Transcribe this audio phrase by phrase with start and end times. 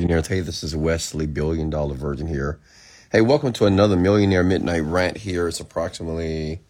[0.00, 0.28] Millionaires.
[0.28, 2.58] Hey, this is Wesley, Billion Dollar Virgin here.
[3.12, 5.46] Hey, welcome to another Millionaire Midnight Rant here.
[5.46, 6.62] It's approximately,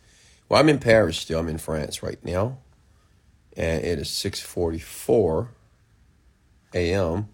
[0.48, 1.38] well, I'm in Paris still.
[1.38, 2.58] I'm in France right now.
[3.56, 5.46] And it is 6.44
[6.74, 7.28] a.m.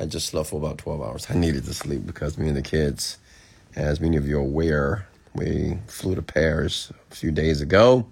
[0.00, 1.28] I just slept for about 12 hours.
[1.30, 3.18] I needed to sleep because me and the kids,
[3.76, 8.08] as many of you are aware, we flew to Paris a few days ago.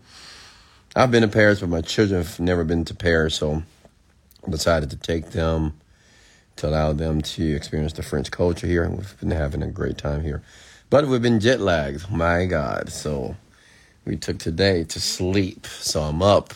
[0.95, 3.65] I've been to Paris, but my children have never been to Paris, so
[4.49, 5.75] decided to take them
[6.57, 8.89] to allow them to experience the French culture here.
[8.89, 10.43] We've been having a great time here.
[10.89, 12.91] But we've been jet lagged, my God.
[12.91, 13.37] So
[14.05, 15.67] we took today to sleep.
[15.67, 16.55] So I'm up.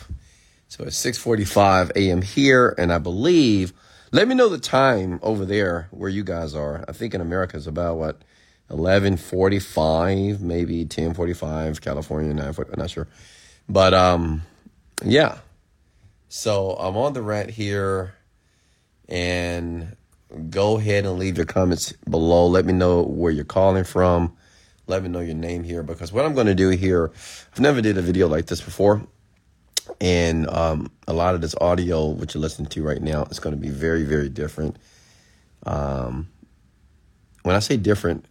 [0.69, 2.21] So it's 6:45 a.m.
[2.21, 3.73] here, and I believe.
[4.13, 6.83] Let me know the time over there where you guys are.
[6.87, 8.21] I think in America it's about what
[8.69, 11.81] 11:45, maybe 10:45.
[11.81, 12.73] California 9:40.
[12.73, 13.07] I'm not sure,
[13.67, 14.43] but um,
[15.03, 15.39] yeah.
[16.29, 18.13] So I'm on the rant here,
[19.11, 19.95] and
[20.49, 22.47] go ahead and leave your comments below.
[22.47, 24.35] Let me know where you're calling from.
[24.87, 27.11] Let me know your name here because what I'm going to do here,
[27.53, 29.05] I've never did a video like this before,
[29.99, 33.53] and um, a lot of this audio, which you're listening to right now, is going
[33.53, 34.77] to be very, very different.
[35.65, 36.29] Um,
[37.43, 38.25] when I say different,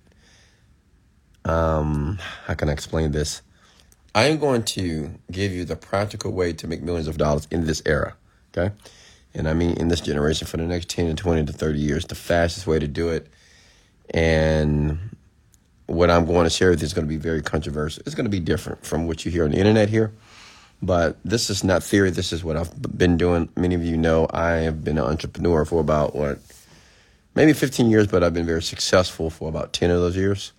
[1.44, 3.42] um, how can I explain this?
[4.14, 7.66] I am going to give you the practical way to make millions of dollars in
[7.66, 8.16] this era.
[8.52, 8.74] Okay.
[9.34, 12.04] And I mean, in this generation, for the next 10 to 20 to 30 years,
[12.06, 13.28] the fastest way to do it.
[14.12, 14.98] And
[15.86, 18.02] what I'm going to share with you is going to be very controversial.
[18.06, 20.12] It's going to be different from what you hear on the internet here.
[20.82, 22.10] But this is not theory.
[22.10, 23.48] This is what I've been doing.
[23.56, 26.38] Many of you know I have been an entrepreneur for about what,
[27.34, 30.52] maybe 15 years, but I've been very successful for about 10 of those years.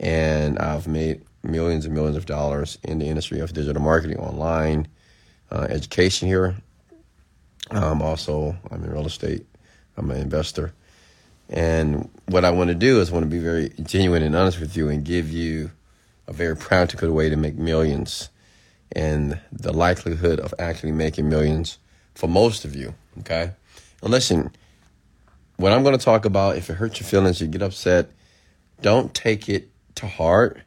[0.00, 4.88] And I've made millions and millions of dollars in the industry of digital marketing, online,
[5.50, 6.56] uh, education here.
[7.76, 9.46] Um, also, I'm in real estate.
[9.96, 10.72] I'm an investor.
[11.48, 14.76] And what I want to do is want to be very genuine and honest with
[14.76, 15.70] you and give you
[16.26, 18.30] a very practical way to make millions
[18.92, 21.78] and the likelihood of actually making millions
[22.14, 22.94] for most of you.
[23.20, 23.50] Okay.
[24.02, 24.50] And listen,
[25.56, 28.10] what I'm going to talk about, if it hurts your feelings, you get upset,
[28.80, 30.58] don't take it to heart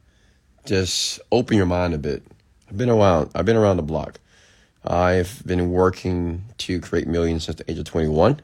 [0.65, 2.23] just open your mind a bit.
[2.69, 3.31] I've been around.
[3.35, 4.19] I've been around the block.
[4.85, 8.39] I've been working to create millions since the age of 21,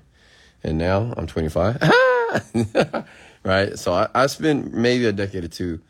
[0.64, 1.82] and now I'm 25.
[3.44, 3.78] right.
[3.78, 5.82] So I, I spent maybe a decade or two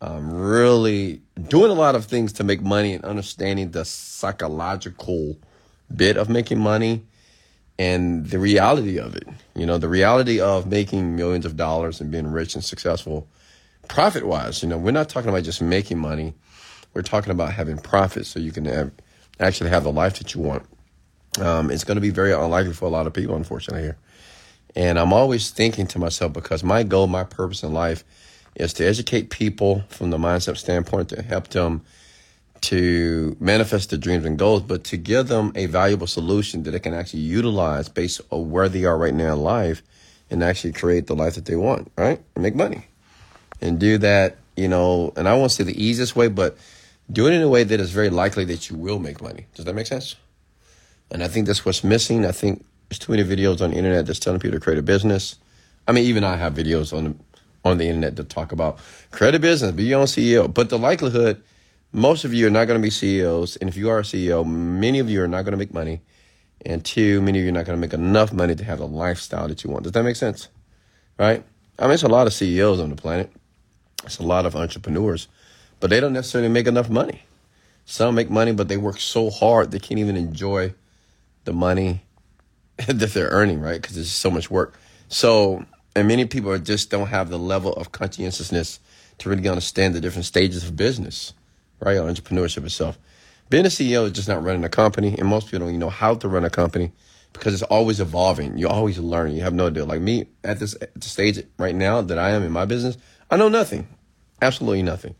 [0.00, 5.36] um, really doing a lot of things to make money and understanding the psychological
[5.94, 7.02] bit of making money
[7.78, 9.26] and the reality of it.
[9.54, 13.26] You know, the reality of making millions of dollars and being rich and successful
[13.88, 16.34] profit wise, you know, we're not talking about just making money.
[16.94, 18.90] We're talking about having profits so you can have,
[19.40, 20.64] actually have the life that you want.
[21.40, 23.98] Um, it's going to be very unlikely for a lot of people, unfortunately, here.
[24.76, 28.04] And I'm always thinking to myself because my goal, my purpose in life
[28.54, 31.82] is to educate people from the mindset standpoint to help them
[32.62, 36.78] to manifest their dreams and goals, but to give them a valuable solution that they
[36.78, 39.82] can actually utilize based on where they are right now in life
[40.30, 42.20] and actually create the life that they want, right?
[42.34, 42.86] And make money
[43.60, 46.56] and do that, you know, and I won't say the easiest way, but
[47.10, 49.46] do it in a way that is very likely that you will make money.
[49.54, 50.16] Does that make sense?
[51.10, 52.24] And I think that's what's missing.
[52.24, 54.82] I think there's too many videos on the internet that's telling people to create a
[54.82, 55.36] business.
[55.88, 57.14] I mean, even I have videos on the,
[57.64, 58.78] on the internet that talk about
[59.10, 60.52] create a business, be your own CEO.
[60.52, 61.42] But the likelihood,
[61.92, 63.56] most of you are not going to be CEOs.
[63.56, 66.00] And if you are a CEO, many of you are not going to make money.
[66.64, 68.86] And two, many of you are not going to make enough money to have the
[68.86, 69.84] lifestyle that you want.
[69.84, 70.48] Does that make sense?
[71.18, 71.42] Right?
[71.78, 73.32] I mean, it's a lot of CEOs on the planet.
[74.04, 75.28] It's a lot of entrepreneurs,
[75.80, 77.22] but they don't necessarily make enough money.
[77.84, 80.74] Some make money, but they work so hard they can't even enjoy
[81.44, 82.02] the money
[82.86, 83.80] that they're earning, right?
[83.80, 84.78] Because it's so much work.
[85.08, 85.64] So,
[85.96, 88.78] and many people just don't have the level of conscientiousness
[89.18, 91.32] to really understand the different stages of business,
[91.80, 91.96] right?
[91.96, 92.98] Or entrepreneurship itself.
[93.48, 95.90] Being a CEO is just not running a company, and most people don't even know
[95.90, 96.92] how to run a company
[97.32, 98.56] because it's always evolving.
[98.56, 99.36] You're always learning.
[99.36, 99.84] You have no idea.
[99.84, 102.96] Like me at this stage right now that I am in my business,
[103.30, 103.88] I know nothing,
[104.40, 105.14] absolutely nothing,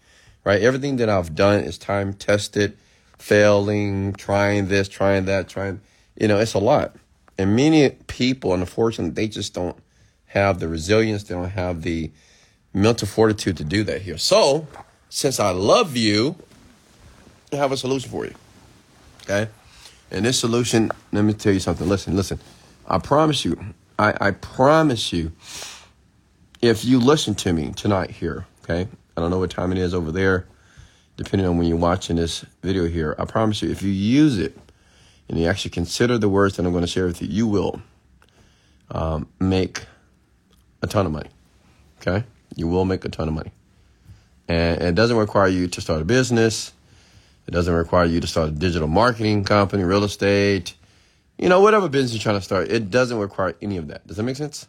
[0.45, 0.61] right?
[0.61, 2.77] Everything that I've done is time tested,
[3.19, 5.81] failing, trying this, trying that, trying,
[6.17, 6.97] you know, it's a lot.
[7.39, 9.77] And many people, unfortunately, they just don't
[10.27, 12.11] have the resilience, they don't have the
[12.73, 14.19] mental fortitude to do that here.
[14.19, 14.67] So,
[15.09, 16.37] since I love you,
[17.53, 18.35] I have a solution for you.
[19.23, 19.51] Okay?
[20.11, 21.89] And this solution, let me tell you something.
[21.89, 22.41] Listen, listen.
[22.87, 23.59] I promise you,
[23.99, 25.33] I, I promise you,
[26.61, 28.89] if you listen to me tonight here, okay,
[29.21, 30.47] I don't know what time it is over there,
[31.17, 34.57] depending on when you're watching this video here, I promise you, if you use it
[35.29, 37.83] and you actually consider the words that I'm going to share with you, you will
[38.91, 39.85] um, make
[40.83, 41.31] a ton of money.
[42.01, 42.25] Okay?
[42.57, 43.53] You will make a ton of money.
[44.49, 46.73] And it doesn't require you to start a business.
[47.47, 50.75] It doesn't require you to start a digital marketing company, real estate,
[51.39, 52.71] you know, whatever business you're trying to start.
[52.71, 54.07] It doesn't require any of that.
[54.07, 54.67] Does that make sense?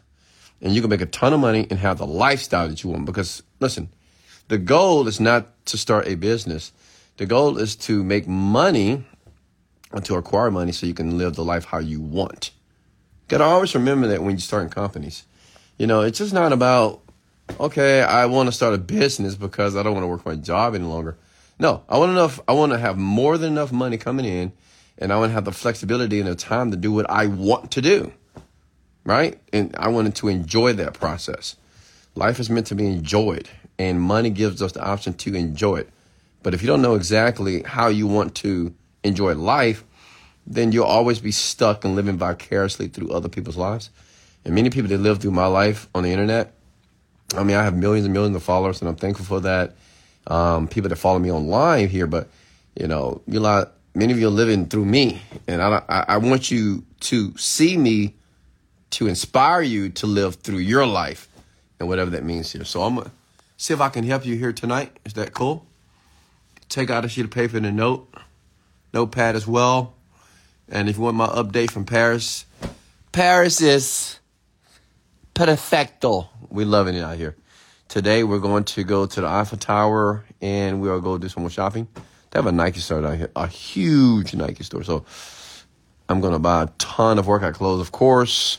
[0.60, 3.04] And you can make a ton of money and have the lifestyle that you want.
[3.04, 3.88] Because, listen,
[4.48, 6.72] the goal is not to start a business.
[7.16, 9.04] The goal is to make money
[9.92, 12.50] and to acquire money so you can live the life how you want.
[13.22, 15.24] You gotta always remember that when you start in companies.
[15.78, 17.00] You know, it's just not about,
[17.58, 20.74] okay, I want to start a business because I don't want to work my job
[20.74, 21.16] any longer.
[21.58, 24.52] No, I want enough, I want to have more than enough money coming in
[24.98, 27.72] and I want to have the flexibility and the time to do what I want
[27.72, 28.12] to do.
[29.04, 29.40] Right?
[29.52, 31.56] And I wanted to enjoy that process.
[32.14, 33.48] Life is meant to be enjoyed,
[33.78, 35.90] and money gives us the option to enjoy it.
[36.42, 38.74] But if you don't know exactly how you want to
[39.04, 39.84] enjoy life,
[40.46, 43.90] then you'll always be stuck and living vicariously through other people's lives.
[44.44, 46.54] And many people that live through my life on the internet,
[47.36, 49.74] I mean, I have millions and millions of followers, and I'm thankful for that.
[50.26, 52.28] Um, people that follow me online here, but
[52.76, 56.16] you know, you lot, many of you are living through me, and I, I, I
[56.18, 58.14] want you to see me
[58.90, 61.28] to inspire you to live through your life
[61.80, 62.64] and whatever that means here.
[62.64, 63.10] So I'm gonna
[63.62, 64.98] see if I can help you here tonight.
[65.04, 65.64] Is that cool?
[66.68, 68.12] Take out a sheet of paper and a note,
[68.92, 69.94] notepad as well.
[70.68, 72.44] And if you want my update from Paris,
[73.12, 74.18] Paris is
[75.32, 76.28] perfecto.
[76.48, 77.36] We loving it out here.
[77.86, 81.50] Today we're going to go to the Eiffel Tower and we'll go do some more
[81.50, 81.86] shopping.
[82.32, 84.82] They have a Nike store down here, a huge Nike store.
[84.82, 85.04] So
[86.08, 88.58] I'm gonna buy a ton of workout clothes, of course.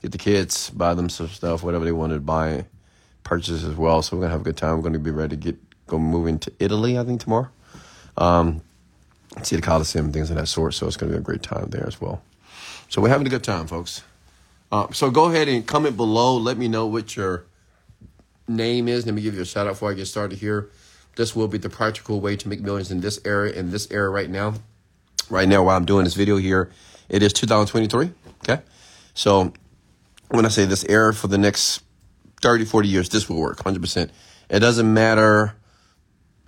[0.00, 2.66] Get the kids, buy them some stuff, whatever they wanted to buy,
[3.28, 4.00] purchase as well.
[4.02, 4.76] So we're gonna have a good time.
[4.76, 7.48] We're gonna be ready to get go moving to Italy, I think tomorrow.
[8.16, 8.62] Um,
[9.42, 10.74] see the Coliseum, things of that sort.
[10.74, 12.22] So it's gonna be a great time there as well.
[12.88, 14.02] So we're having a good time, folks.
[14.72, 16.36] Uh, so go ahead and comment below.
[16.36, 17.44] Let me know what your
[18.48, 19.04] name is.
[19.04, 20.70] Let me give you a shout out before I get started here.
[21.16, 24.08] This will be the practical way to make millions in this era, in this era
[24.08, 24.54] right now.
[25.28, 26.70] Right now, while I'm doing this video here,
[27.08, 28.10] it is 2023.
[28.44, 28.62] Okay.
[29.14, 29.52] So
[30.28, 31.82] when I say this era for the next
[32.42, 34.10] 30, 40 years, this will work 100%.
[34.50, 35.54] It doesn't matter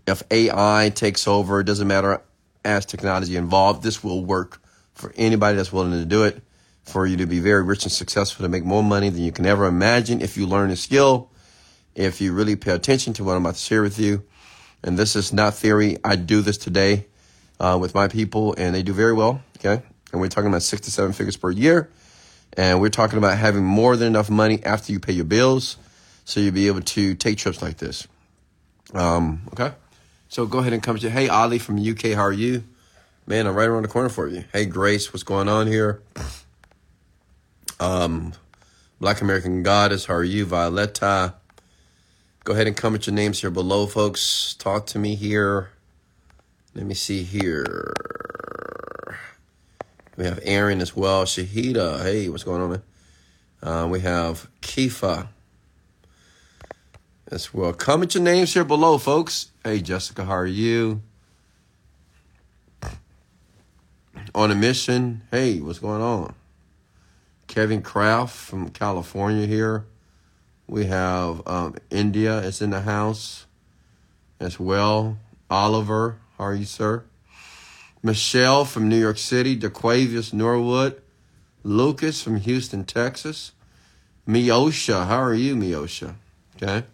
[0.06, 2.22] if AI takes over, it doesn't matter
[2.64, 4.60] as technology involved, this will work
[4.94, 6.42] for anybody that's willing to do it
[6.82, 9.46] for you to be very rich and successful to make more money than you can
[9.46, 11.30] ever imagine if you learn a skill,
[11.94, 14.24] if you really pay attention to what I'm about to share with you.
[14.82, 15.98] And this is not theory.
[16.04, 17.06] I do this today
[17.58, 19.42] uh, with my people, and they do very well.
[19.58, 19.82] Okay.
[20.12, 21.90] And we're talking about six to seven figures per year.
[22.56, 25.76] And we're talking about having more than enough money after you pay your bills
[26.24, 28.06] so you'll be able to take trips like this.
[28.92, 29.72] Um, okay.
[30.28, 32.64] So go ahead and come to, hey, Ali from UK, how are you?
[33.26, 34.44] Man, I'm right around the corner for you.
[34.52, 36.02] Hey, Grace, what's going on here?
[37.78, 38.32] Um,
[39.00, 40.44] Black American Goddess, how are you?
[40.44, 41.34] Violetta.
[42.44, 44.54] Go ahead and comment your names here below, folks.
[44.54, 45.70] Talk to me here.
[46.74, 47.94] Let me see here.
[50.20, 51.24] We have Aaron as well.
[51.24, 52.02] Shahida.
[52.02, 52.82] Hey, what's going on, man?
[53.62, 55.28] Uh, we have Kifa
[57.30, 57.72] as well.
[57.72, 59.50] Comment your names here below, folks.
[59.64, 61.00] Hey, Jessica, how are you?
[64.34, 65.22] On a mission.
[65.30, 66.34] Hey, what's going on?
[67.46, 69.86] Kevin Kraft from California here.
[70.66, 73.46] We have um, India is in the house
[74.38, 75.16] as well.
[75.48, 77.04] Oliver, how are you, sir?
[78.02, 79.56] Michelle from New York City.
[79.56, 81.00] DeQuavius Norwood.
[81.62, 83.52] Lucas from Houston, Texas.
[84.26, 86.14] Miosha, how are you, Miosha?
[86.56, 86.84] Okay.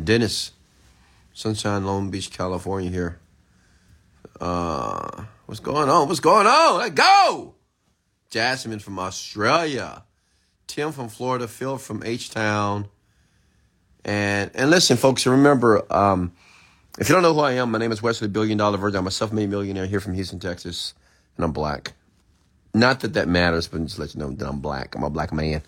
[0.00, 0.52] Dennis,
[1.34, 3.18] Sunshine, Long Beach, California here.
[4.40, 6.08] Uh, what's going on?
[6.08, 6.78] What's going on?
[6.78, 7.54] Let go!
[8.30, 10.04] Jasmine from Australia.
[10.66, 12.88] Tim from Florida, Phil from H Town.
[14.04, 16.32] And and listen, folks, remember, um,
[16.98, 18.98] if you don't know who I am, my name is Wesley Billion Dollar Virgin.
[18.98, 20.94] I'm a self-made millionaire here from Houston, Texas,
[21.36, 21.92] and I'm black.
[22.74, 24.94] Not that that matters, but just let you know that I'm black.
[24.94, 25.62] I'm a black man,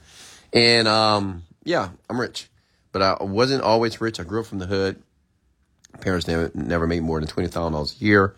[0.52, 2.49] and um, yeah, I'm rich,
[2.93, 4.21] but I wasn't always rich.
[4.21, 5.02] I grew up from the hood.
[6.00, 8.35] Parents never never made more than twenty thousand dollars a year,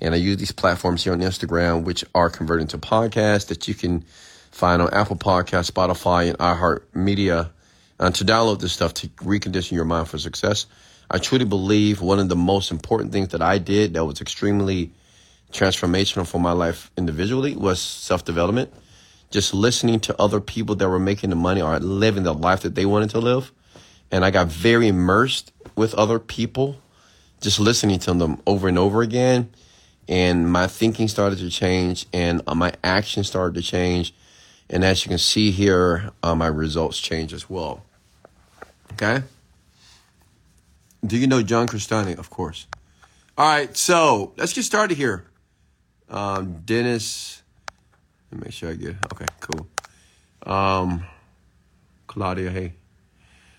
[0.00, 3.74] and I use these platforms here on Instagram, which are converted to podcasts that you
[3.74, 4.04] can
[4.50, 7.50] find on Apple Podcast, Spotify, and iHeartMedia.
[7.98, 10.66] And to download this stuff to recondition your mind for success.
[11.10, 14.92] I truly believe one of the most important things that I did that was extremely
[15.52, 18.72] transformational for my life individually was self development.
[19.30, 22.74] Just listening to other people that were making the money or living the life that
[22.74, 23.52] they wanted to live.
[24.10, 26.76] And I got very immersed with other people,
[27.40, 29.50] just listening to them over and over again.
[30.08, 34.12] And my thinking started to change and my actions started to change
[34.68, 37.82] And as you can see here, uh, my results change as well.
[38.92, 39.22] Okay?
[41.04, 42.18] Do you know John Crestani?
[42.18, 42.66] Of course.
[43.38, 45.24] All right, so let's get started here.
[46.08, 47.42] Um, Dennis,
[48.30, 49.66] let me make sure I get okay, cool.
[50.42, 51.04] Um,
[52.06, 52.74] Claudia, hey.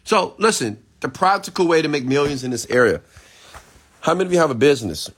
[0.04, 3.02] So listen, the practical way to make millions in this area.
[4.02, 5.10] How many of you have a business?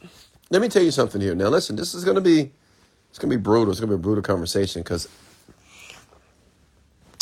[0.49, 1.35] Let me tell you something here.
[1.35, 2.51] Now, listen, this is gonna be
[3.09, 3.71] it's gonna be brutal.
[3.71, 5.07] It's gonna be a brutal conversation because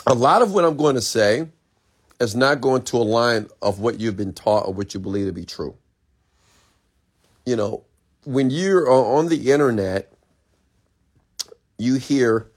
[0.06, 1.48] a lot of what I'm going to say
[2.22, 5.34] is not going to align of what you've been taught or what you believe to
[5.34, 5.76] be true.
[7.48, 7.84] You know,
[8.26, 10.14] when you're on the internet,
[11.80, 12.52] you hear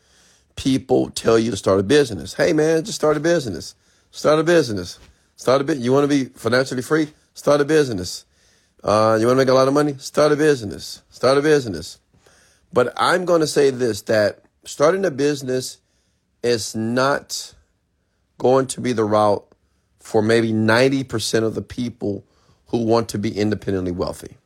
[0.56, 2.34] people tell you to start a business.
[2.34, 3.74] Hey man, just start a business.
[4.10, 4.98] Start a business.
[5.36, 5.78] Start a bit.
[5.78, 7.08] You want to be financially free?
[7.32, 8.26] Start a business.
[8.82, 9.96] Uh, you want to make a lot of money?
[9.96, 11.02] Start a business.
[11.08, 11.98] Start a business.
[12.70, 15.78] But I'm going to say this: that starting a business
[16.42, 17.54] is not
[18.36, 19.53] going to be the route
[20.04, 22.26] for maybe 90% of the people
[22.66, 24.36] who want to be independently wealthy.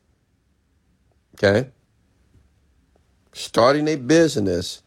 [1.34, 1.68] Okay?
[3.32, 4.82] Starting a business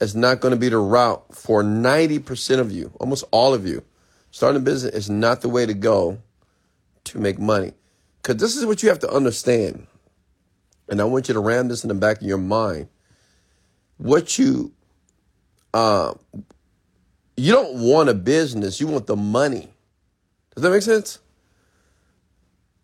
[0.00, 3.82] is not going to be the route for 90% of you, almost all of you.
[4.30, 6.18] Starting a business is not the way to go
[7.04, 7.72] to make money.
[8.20, 9.86] Because this is what you have to understand.
[10.86, 12.88] And I want you to ram this in the back of your mind.
[13.96, 14.74] What you,
[15.72, 16.12] uh,
[17.38, 19.70] you don't want a business, you want the money.
[20.54, 21.18] Does that make sense?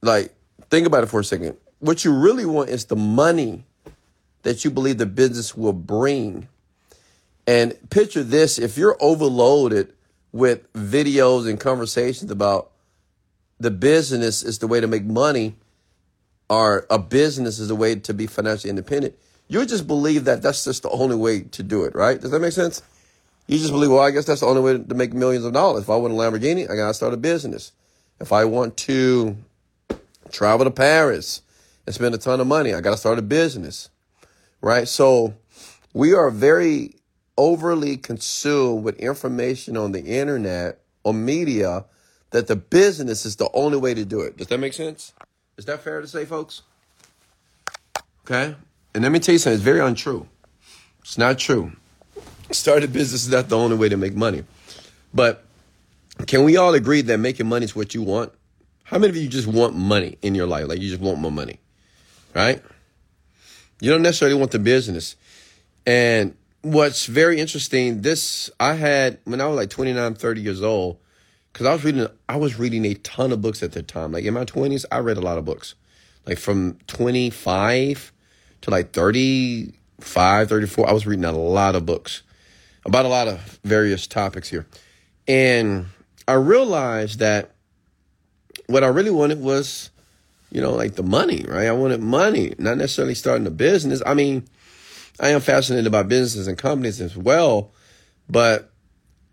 [0.02, 0.34] Like,
[0.70, 1.56] think about it for a second.
[1.78, 3.64] What you really want is the money
[4.42, 6.48] that you believe the business will bring.
[7.46, 9.92] And picture this if you're overloaded
[10.32, 12.70] with videos and conversations about
[13.58, 15.56] the business is the way to make money
[16.48, 19.14] or a business is the way to be financially independent,
[19.48, 22.20] you just believe that that's just the only way to do it, right?
[22.20, 22.82] Does that make sense?
[23.50, 25.83] You just believe, well, I guess that's the only way to make millions of dollars.
[25.83, 27.73] If I want a Lamborghini, I got to start a business.
[28.21, 29.37] If I want to
[30.30, 31.42] travel to Paris
[31.85, 33.90] and spend a ton of money, I got to start a business,
[34.61, 34.87] right?
[34.87, 35.35] So
[35.92, 36.95] we are very
[37.37, 41.87] overly consumed with information on the internet or media
[42.30, 44.37] that the business is the only way to do it.
[44.37, 45.12] Does that make sense?
[45.57, 46.62] Is that fair to say, folks?
[48.25, 48.54] Okay.
[48.95, 50.28] And let me tell you something, it's very untrue.
[51.00, 51.73] It's not true.
[52.52, 54.45] Start a business is not the only way to make money.
[55.14, 55.45] But
[56.26, 58.33] can we all agree that making money is what you want?
[58.85, 60.66] How many of you just want money in your life?
[60.69, 61.61] Like you just want more money,
[62.35, 62.62] right?
[63.80, 65.16] You don't necessarily want the business.
[65.87, 70.99] And what's very interesting, this I had when I was like 29, 30 years old,
[71.52, 74.12] because I was reading I was reading a ton of books at the time.
[74.12, 75.75] Like in my 20s, I read a lot of books.
[76.26, 78.12] Like from 25
[78.62, 82.23] to like 35, 34, I was reading a lot of books
[82.84, 84.66] about a lot of various topics here.
[85.28, 85.87] And
[86.26, 87.52] I realized that
[88.66, 89.90] what I really wanted was,
[90.50, 91.66] you know, like the money, right?
[91.66, 94.02] I wanted money, not necessarily starting a business.
[94.04, 94.49] I mean,
[95.20, 97.72] I am fascinated about businesses and companies as well,
[98.28, 98.72] but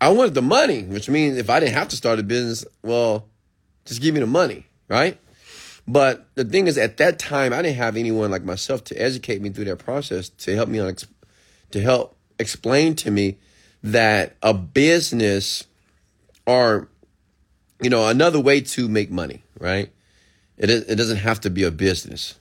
[0.00, 3.28] I wanted the money, which means if I didn't have to start a business, well,
[3.84, 5.18] just give me the money, right?
[5.86, 9.40] But the thing is, at that time, I didn't have anyone like myself to educate
[9.40, 10.94] me through that process to help me on,
[11.70, 13.38] to help explain to me
[13.82, 15.66] that a business
[16.46, 16.88] or
[17.80, 19.90] you know another way to make money right?
[20.56, 22.38] It, it doesn't have to be a business.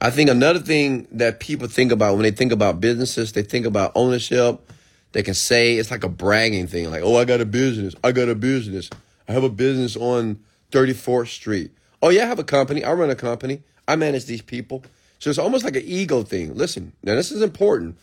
[0.00, 3.64] I think another thing that people think about when they think about businesses they think
[3.64, 4.70] about ownership
[5.12, 8.10] they can say it's like a bragging thing like oh i got a business i
[8.10, 8.90] got a business
[9.28, 10.40] i have a business on
[10.72, 11.70] 34th street.
[12.02, 14.84] Oh yeah i have a company i run a company i manage these people.
[15.20, 16.54] So it's almost like an ego thing.
[16.54, 17.96] Listen now this is important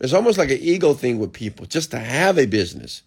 [0.00, 3.02] it's almost like an ego thing with people just to have a business.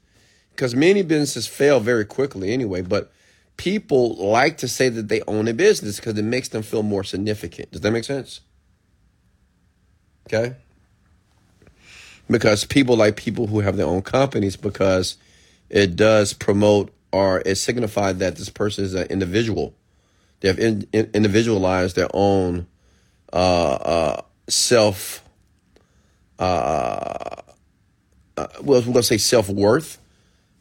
[0.52, 3.12] Because many businesses fail very quickly anyway, but
[3.58, 7.04] people like to say that they own a business because it makes them feel more
[7.04, 7.72] significant.
[7.72, 8.42] Does that make sense?
[10.28, 10.56] Okay?
[12.30, 15.18] Because people like people who have their own companies because
[15.70, 19.74] it does promote or it signifies that this person is an individual.
[20.40, 22.68] They have in, in, individualized their own
[23.34, 25.24] uh, uh, self
[26.40, 27.42] uh,
[28.38, 30.00] uh, well, we're going to say self worth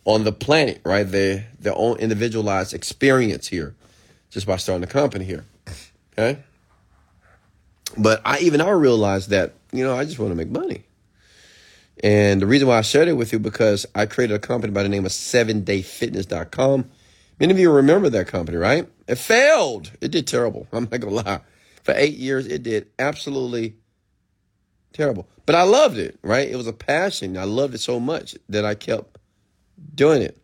[0.04, 1.04] on the planet, right?
[1.04, 3.74] Their their own individualized experience here,
[4.30, 5.44] just by starting a company here.
[6.12, 6.40] Okay.
[7.96, 10.84] But I even I realized that you know I just want to make money,
[12.02, 14.82] and the reason why I shared it with you because I created a company by
[14.82, 16.90] the name of Seven SevenDayFitness.com.
[17.38, 18.88] Many of you remember that company, right?
[19.06, 19.92] It failed.
[20.00, 20.66] It did terrible.
[20.72, 21.40] I'm not gonna lie.
[21.84, 23.76] For eight years, it did absolutely
[24.92, 25.28] Terrible.
[25.46, 26.48] But I loved it, right?
[26.48, 27.36] It was a passion.
[27.36, 29.18] I loved it so much that I kept
[29.94, 30.36] doing it.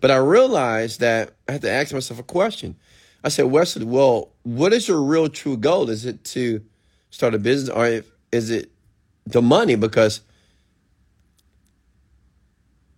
[0.00, 2.76] But I realized that I had to ask myself a question.
[3.24, 5.90] I said, Wesley, well, what is your real true goal?
[5.90, 6.62] Is it to
[7.10, 8.70] start a business or is it
[9.26, 9.76] the money?
[9.76, 10.20] Because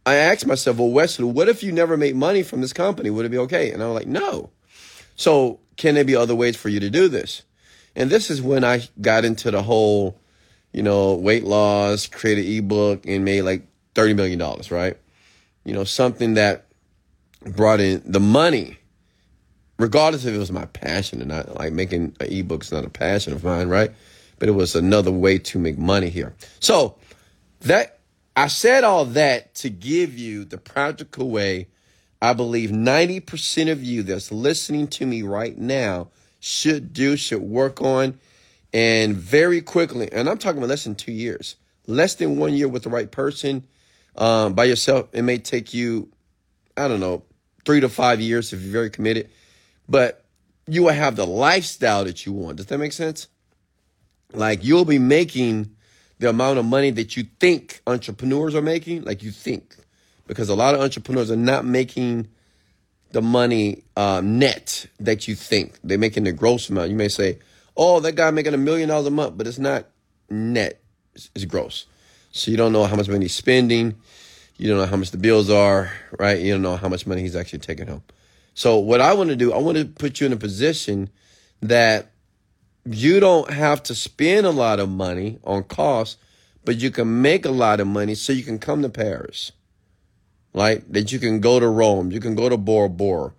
[0.07, 3.11] I asked myself, well, Wesley, what if you never made money from this company?
[3.11, 3.71] Would it be okay?
[3.71, 4.51] And I was like, no.
[5.17, 7.43] So can there be other ways for you to do this?
[7.97, 10.19] And this is when I got into the whole,
[10.75, 14.97] you know, weight loss, created ebook and made like $30 million, right?
[15.64, 16.66] You know, something that
[17.47, 18.76] brought in the money,
[19.78, 21.54] regardless if it was my passion or not.
[21.54, 23.93] Like making an ebook is not a passion of mine, right?
[24.38, 26.35] But it was another way to make money here.
[26.61, 26.97] So
[27.61, 28.00] that
[28.37, 31.69] I said all that to give you the practical way
[32.25, 36.09] I believe 90% of you that's listening to me right now
[36.40, 38.19] should do, should work on,
[38.75, 41.54] and very quickly, and I'm talking about less than two years,
[41.87, 43.64] less than one year with the right person
[44.16, 45.09] um, by yourself.
[45.12, 46.09] It may take you,
[46.76, 47.23] I don't know,
[47.64, 49.31] three to five years if you're very committed,
[49.88, 50.25] but
[50.66, 52.57] you will have the lifestyle that you want.
[52.57, 53.28] Does that make sense?
[54.33, 55.71] Like you'll be making
[56.19, 59.76] the amount of money that you think entrepreneurs are making, like you think.
[60.26, 62.26] Because a lot of entrepreneurs are not making
[63.12, 65.78] the money uh, net that you think.
[65.85, 66.90] They're making the gross amount.
[66.90, 67.38] You may say,
[67.76, 69.87] oh, that guy making a million dollars a month, but it's not
[70.31, 70.81] net,
[71.14, 71.87] it's, it's gross.
[72.33, 73.95] So you don't know how much money he's spending.
[74.57, 76.40] You don't know how much the bills are, right?
[76.40, 78.02] You don't know how much money he's actually taking home.
[78.54, 81.11] So what I want to do, I want to put you in a position
[81.61, 82.11] that
[82.85, 86.16] you don't have to spend a lot of money on costs,
[86.64, 89.52] but you can make a lot of money so you can come to Paris.
[90.52, 90.85] Right?
[90.93, 93.33] That you can go to Rome, you can go to Bora Bora,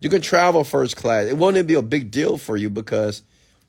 [0.00, 1.26] you can travel first class.
[1.26, 3.22] It won't be a big deal for you because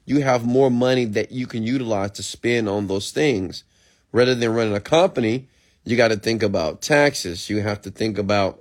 [0.06, 3.64] you have more money that you can utilize to spend on those things.
[4.12, 5.48] Rather than running a company,
[5.86, 7.50] you got to think about taxes.
[7.50, 8.60] You have to think about,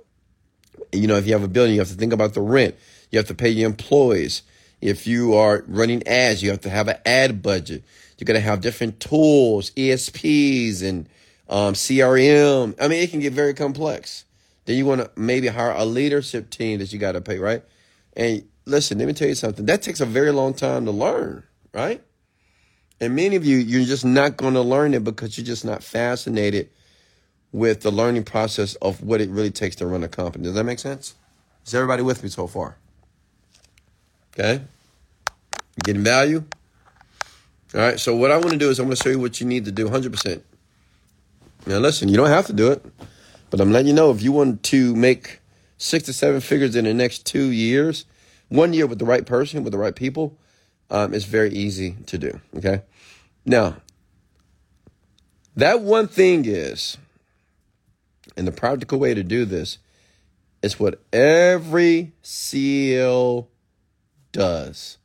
[0.91, 2.75] you know, if you have a building, you have to think about the rent.
[3.11, 4.41] You have to pay your employees.
[4.81, 7.83] If you are running ads, you have to have an ad budget.
[8.17, 11.07] You're going to have different tools, ESPs and
[11.49, 12.75] um, CRM.
[12.81, 14.25] I mean, it can get very complex.
[14.65, 17.63] Then you want to maybe hire a leadership team that you got to pay, right?
[18.15, 19.65] And listen, let me tell you something.
[19.65, 22.01] That takes a very long time to learn, right?
[22.99, 25.83] And many of you, you're just not going to learn it because you're just not
[25.83, 26.69] fascinated
[27.51, 30.43] with the learning process of what it really takes to run a company.
[30.45, 31.15] Does that make sense?
[31.65, 32.77] Is everybody with me so far?
[34.33, 34.63] Okay?
[35.83, 36.43] Getting value?
[37.75, 39.39] All right, so what I want to do is I'm going to show you what
[39.41, 40.41] you need to do 100%.
[41.65, 42.85] Now, listen, you don't have to do it,
[43.49, 45.39] but I'm letting you know if you want to make
[45.77, 48.05] six to seven figures in the next two years,
[48.49, 50.37] one year with the right person, with the right people,
[50.89, 52.39] um, it's very easy to do.
[52.55, 52.83] Okay.
[53.45, 53.77] Now,
[55.55, 56.97] that one thing is,
[58.35, 59.77] and the practical way to do this
[60.61, 63.47] is what every CEO
[64.31, 64.97] does.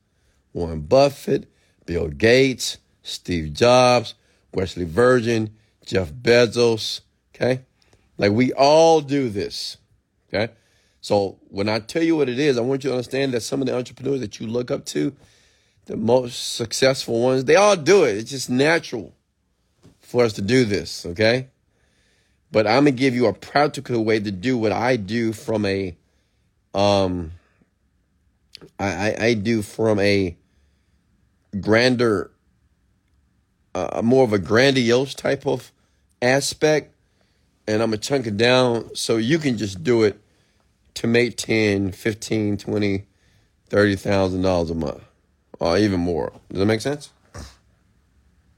[0.52, 1.50] Warren Buffett,
[1.84, 4.14] Bill Gates, Steve Jobs,
[4.54, 5.50] Wesley Virgin,
[5.84, 7.00] Jeff Bezos.
[7.34, 7.62] Okay.
[8.16, 9.76] Like we all do this.
[10.28, 10.52] Okay.
[11.00, 13.60] So when I tell you what it is, I want you to understand that some
[13.60, 15.14] of the entrepreneurs that you look up to,
[15.86, 18.16] the most successful ones, they all do it.
[18.16, 19.14] It's just natural
[20.00, 21.06] for us to do this.
[21.06, 21.48] Okay.
[22.50, 25.96] But I'm gonna give you a practical way to do what I do from a
[26.74, 27.32] um
[28.78, 30.36] I, I, I do from a
[31.60, 32.30] grander
[33.74, 35.72] uh, more of a grandiose type of
[36.20, 36.94] aspect
[37.66, 40.20] and I'm to chunk it down so you can just do it
[40.98, 43.04] to make 10, 15, 20,
[43.68, 45.00] 30,000 dollars a month
[45.60, 46.32] or even more.
[46.50, 47.10] Does that make sense?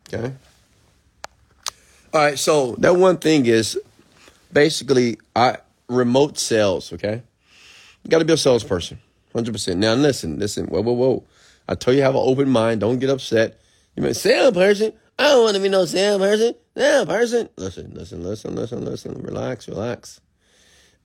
[0.08, 0.32] Okay.
[2.14, 3.78] All right, so that one thing is
[4.50, 7.22] basically I remote sales, okay?
[8.04, 8.98] You got to be a salesperson.
[9.34, 9.76] 100%.
[9.76, 10.66] Now listen, listen.
[10.66, 11.24] Whoa, whoa, whoa.
[11.68, 12.80] I told you have an open mind.
[12.80, 13.60] Don't get upset.
[13.96, 14.94] You may salesperson.
[15.18, 16.54] I don't want to be no salesperson.
[16.74, 17.50] Salesperson.
[17.56, 19.22] Listen, listen, listen, listen, listen.
[19.22, 20.22] Relax, relax.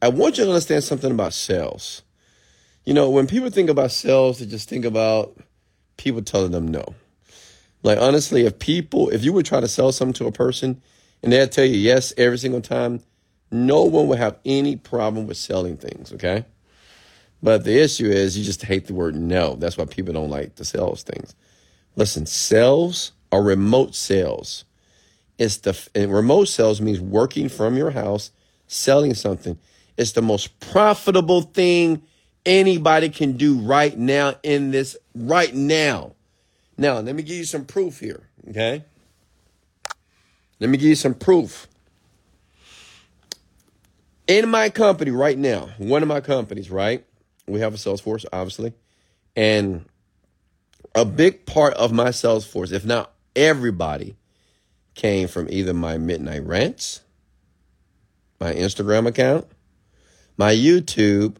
[0.05, 2.03] I want you to understand something about sales.
[2.83, 5.35] You know, when people think about sales, they just think about
[5.97, 6.93] people telling them no.
[7.81, 10.79] Like honestly, if people, if you would try to sell something to a person
[11.23, 13.01] and they'll tell you yes every single time,
[13.49, 16.45] no one would have any problem with selling things, okay?
[17.41, 19.55] But the issue is you just hate the word no.
[19.55, 21.33] That's why people don't like to sell things.
[21.95, 24.65] Listen, sales are remote sales.
[25.39, 28.29] It's the remote sales means working from your house,
[28.67, 29.57] selling something.
[29.97, 32.01] It's the most profitable thing
[32.45, 36.13] anybody can do right now in this right now.
[36.77, 38.83] Now, let me give you some proof here, okay?
[40.59, 41.67] Let me give you some proof.
[44.27, 47.05] In my company right now, one of my companies, right?
[47.47, 48.73] We have a sales force, obviously.
[49.35, 49.85] And
[50.93, 54.15] a big part of my sales force, if not everybody,
[54.95, 57.01] came from either my midnight rants,
[58.39, 59.45] my Instagram account,
[60.37, 61.37] my YouTube,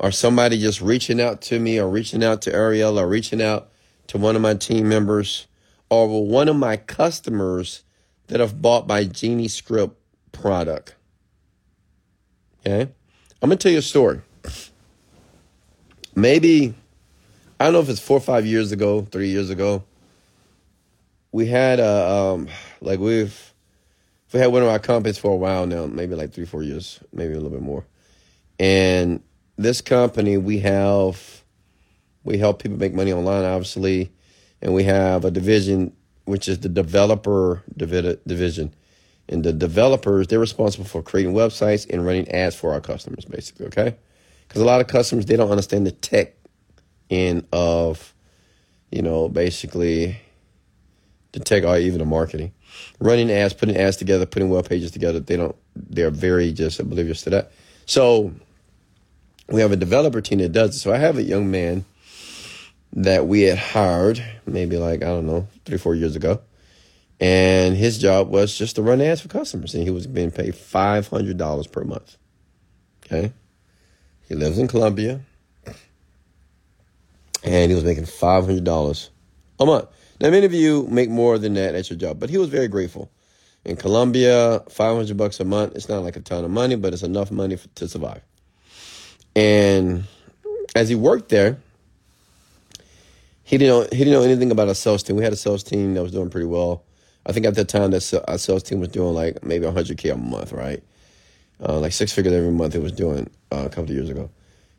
[0.00, 3.68] or somebody just reaching out to me or reaching out to Ariel or reaching out
[4.08, 5.46] to one of my team members
[5.90, 7.82] or one of my customers
[8.28, 9.96] that have bought my Genie Script
[10.32, 10.94] product.
[12.60, 12.90] Okay?
[13.42, 14.20] I'm going to tell you a story.
[16.14, 16.74] Maybe,
[17.58, 19.84] I don't know if it's four or five years ago, three years ago,
[21.32, 22.48] we had a, um,
[22.80, 23.54] like we've,
[24.32, 27.00] we had one of our companies for a while now, maybe like three, four years,
[27.12, 27.84] maybe a little bit more.
[28.58, 29.22] And
[29.56, 31.42] this company, we have,
[32.24, 34.12] we help people make money online, obviously,
[34.60, 35.92] and we have a division
[36.24, 38.74] which is the developer division.
[39.30, 43.66] And the developers, they're responsible for creating websites and running ads for our customers, basically,
[43.66, 43.96] okay?
[44.46, 46.34] Because a lot of customers, they don't understand the tech
[47.10, 48.14] end of,
[48.90, 50.18] you know, basically
[51.32, 52.52] the tech or even the marketing.
[53.00, 57.22] Running ads, putting ads together, putting web pages together, they don't, they're very just oblivious
[57.22, 57.52] to that.
[57.86, 58.32] So
[59.48, 60.78] we have a developer team that does it.
[60.78, 61.84] So I have a young man
[62.92, 66.40] that we had hired maybe like, I don't know, three, four years ago.
[67.20, 69.74] And his job was just to run ads for customers.
[69.74, 72.16] And he was being paid $500 per month.
[73.04, 73.32] Okay.
[74.28, 75.20] He lives in Colombia.
[77.42, 79.08] And he was making $500
[79.60, 79.88] a month.
[80.20, 82.68] Now, many of you make more than that at your job, but he was very
[82.68, 83.10] grateful.
[83.64, 87.02] In Colombia, 500 bucks a month, it's not like a ton of money, but it's
[87.02, 88.22] enough money for, to survive.
[89.34, 90.04] And
[90.74, 91.58] as he worked there,
[93.44, 95.16] he didn't know, he didn't know anything about a sales team.
[95.16, 96.82] We had a sales team that was doing pretty well.
[97.24, 100.16] I think at that time that our sales team was doing like maybe 100k a
[100.16, 100.82] month, right?
[101.66, 102.74] Uh, like six figures every month.
[102.74, 104.30] It was doing uh, a couple of years ago,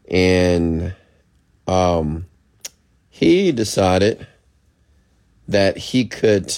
[0.10, 0.94] and
[1.68, 2.26] um,
[3.10, 4.26] he decided
[5.48, 6.56] that he could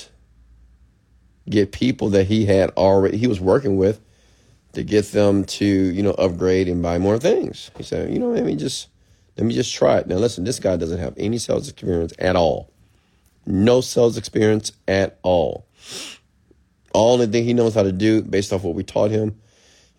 [1.49, 3.99] get people that he had already he was working with
[4.73, 7.71] to get them to you know upgrade and buy more things.
[7.77, 8.89] He said, you know, I mean, just
[9.37, 10.07] let me just try it.
[10.07, 12.71] Now, listen, this guy doesn't have any sales experience at all.
[13.45, 15.65] No sales experience at all.
[16.93, 19.39] All the thing he knows how to do, based off what we taught him,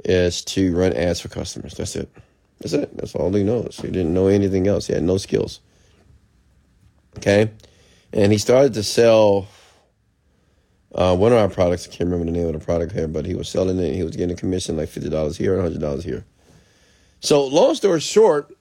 [0.05, 1.75] is to run ads for customers.
[1.75, 2.11] That's it.
[2.61, 2.97] That's it.
[2.97, 3.79] That's all he knows.
[3.81, 4.87] He didn't know anything else.
[4.87, 5.61] He had no skills.
[7.17, 7.51] Okay?
[8.13, 9.49] And he started to sell
[10.95, 11.87] uh, one of our products.
[11.87, 13.95] I can't remember the name of the product here, but he was selling it.
[13.95, 16.25] He was getting a commission like $50 here and $100 here.
[17.21, 18.53] So, long story short,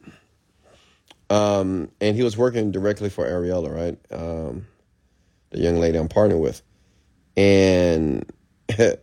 [1.30, 3.98] um, and he was working directly for Ariella, right?
[4.12, 4.68] Um,
[5.52, 6.62] the young lady I'm partnered with.
[7.38, 8.30] And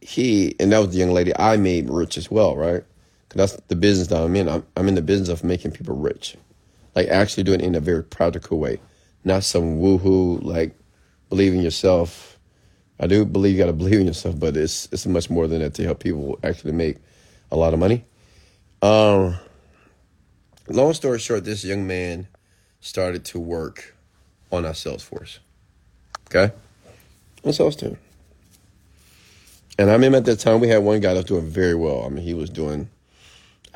[0.00, 2.84] he, and that was the young lady I made rich as well, right?
[3.28, 4.48] Because that's the business that I'm in.
[4.48, 6.36] I'm, I'm in the business of making people rich.
[6.94, 8.80] Like actually doing it in a very practical way,
[9.24, 10.74] not some woohoo, like
[11.28, 12.35] believe in yourself.
[12.98, 15.60] I do believe you got to believe in yourself, but it's it's much more than
[15.60, 16.98] that to help people actually make
[17.50, 18.04] a lot of money.
[18.82, 19.36] Um,
[20.68, 22.26] Long story short, this young man
[22.80, 23.94] started to work
[24.50, 25.38] on our sales force.
[26.28, 26.52] Okay?
[27.44, 27.96] On sales team.
[29.78, 32.04] And I remember at that time we had one guy that was doing very well.
[32.04, 32.88] I mean, he was doing,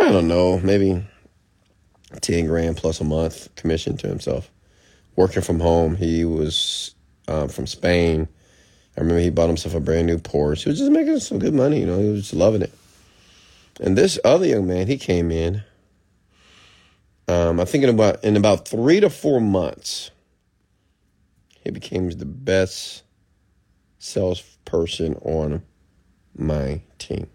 [0.01, 1.05] I don't know, maybe
[2.21, 4.51] 10 grand plus a month commission to himself.
[5.15, 5.95] Working from home.
[5.95, 6.95] He was
[7.29, 8.27] um, from Spain.
[8.97, 10.65] I remember he bought himself a brand new Porsche.
[10.65, 12.73] He was just making some good money, you know, he was just loving it.
[13.81, 15.63] And this other young man, he came in
[17.31, 20.11] um, I'm thinking about in about three to four months,
[21.63, 23.05] he became the best
[24.01, 25.63] salesperson on
[26.37, 27.29] my team.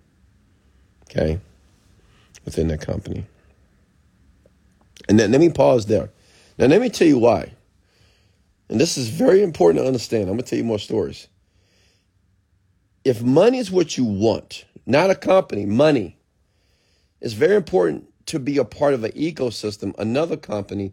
[1.04, 1.40] Okay,
[2.44, 3.26] within the company.
[5.08, 6.10] And then let me pause there.
[6.58, 7.54] Now let me tell you why.
[8.68, 10.24] And this is very important to understand.
[10.24, 11.30] I'm gonna tell you more stories.
[13.06, 16.18] If money is what you want, not a company, money,
[17.22, 20.92] it's very important to be a part of an ecosystem, another company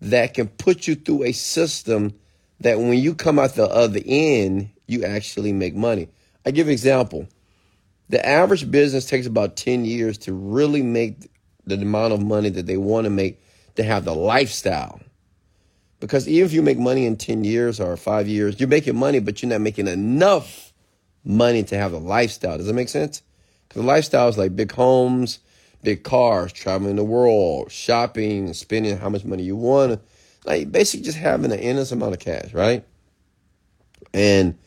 [0.00, 2.14] that can put you through a system
[2.60, 6.08] that when you come out the other end, you actually make money.
[6.46, 7.28] I give an example.
[8.08, 11.30] The average business takes about 10 years to really make
[11.66, 13.42] the amount of money that they want to make
[13.76, 15.00] to have the lifestyle.
[16.00, 19.20] Because even if you make money in 10 years or five years, you're making money,
[19.20, 20.71] but you're not making enough
[21.24, 22.56] money to have the lifestyle.
[22.56, 23.22] Does that make sense?
[23.68, 25.38] Because the lifestyle is like big homes,
[25.82, 30.00] big cars, traveling the world, shopping, spending how much money you want.
[30.44, 32.84] Like basically just having an endless amount of cash, right?
[34.12, 34.58] And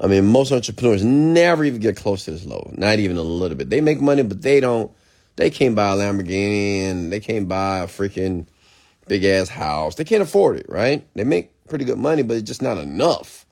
[0.00, 3.56] I mean, most entrepreneurs never even get close to this level, not even a little
[3.56, 3.70] bit.
[3.70, 4.90] They make money, but they don't.
[5.36, 8.46] They can't buy a Lamborghini and they can't buy a freaking
[9.06, 9.94] big ass house.
[9.94, 11.06] They can't afford it, right?
[11.14, 13.44] They make pretty good money, but it's just not enough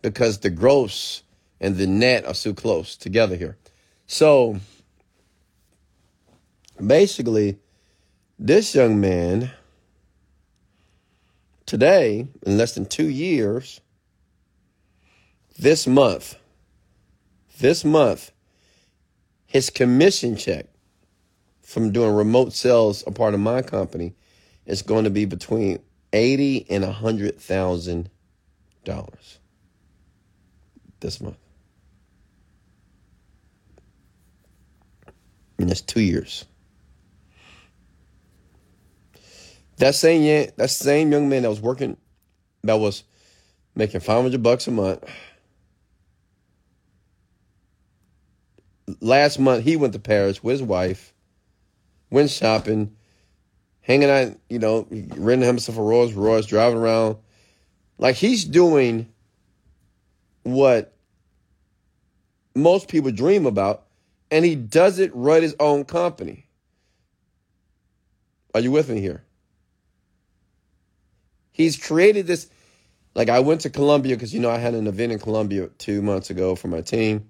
[0.00, 1.22] because the gross
[1.60, 3.56] and the net are so close together here.
[4.06, 4.60] So
[6.84, 7.58] basically,
[8.38, 9.50] this young man
[11.66, 13.80] today, in less than two years,
[15.58, 16.36] this month,
[17.58, 18.30] this month,
[19.46, 20.66] his commission check
[21.62, 24.14] from doing remote sales a part of my company
[24.64, 25.80] is going to be between
[26.12, 28.08] eighty and a hundred thousand
[28.84, 29.38] dollars
[31.00, 31.36] this month.
[35.58, 36.44] And that's two years.
[39.78, 41.96] That same that same young man that was working,
[42.64, 43.04] that was
[43.74, 45.04] making five hundred bucks a month.
[49.00, 51.12] Last month he went to Paris with his wife,
[52.10, 52.96] went shopping,
[53.80, 57.16] hanging out, you know, renting himself a Rolls Royce, driving around.
[57.98, 59.08] Like he's doing
[60.42, 60.94] what
[62.54, 63.86] most people dream about,
[64.30, 66.46] and he doesn't run his own company.
[68.54, 69.24] Are you with me here?
[71.52, 72.48] He's created this.
[73.14, 76.02] Like I went to Colombia because you know I had an event in Colombia two
[76.02, 77.28] months ago for my team.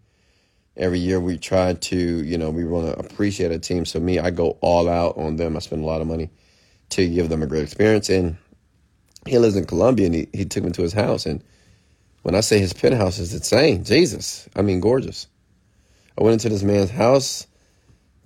[0.77, 3.85] Every year we try to, you know, we want to appreciate a team.
[3.85, 5.57] So me, I go all out on them.
[5.57, 6.31] I spend a lot of money
[6.91, 8.09] to give them a great experience.
[8.09, 8.37] And
[9.27, 11.27] he lives in Colombia and he, he took me to his house.
[11.27, 11.43] And
[12.23, 15.27] when I say his penthouse is insane, Jesus, I mean gorgeous.
[16.19, 17.47] I went into this man's house,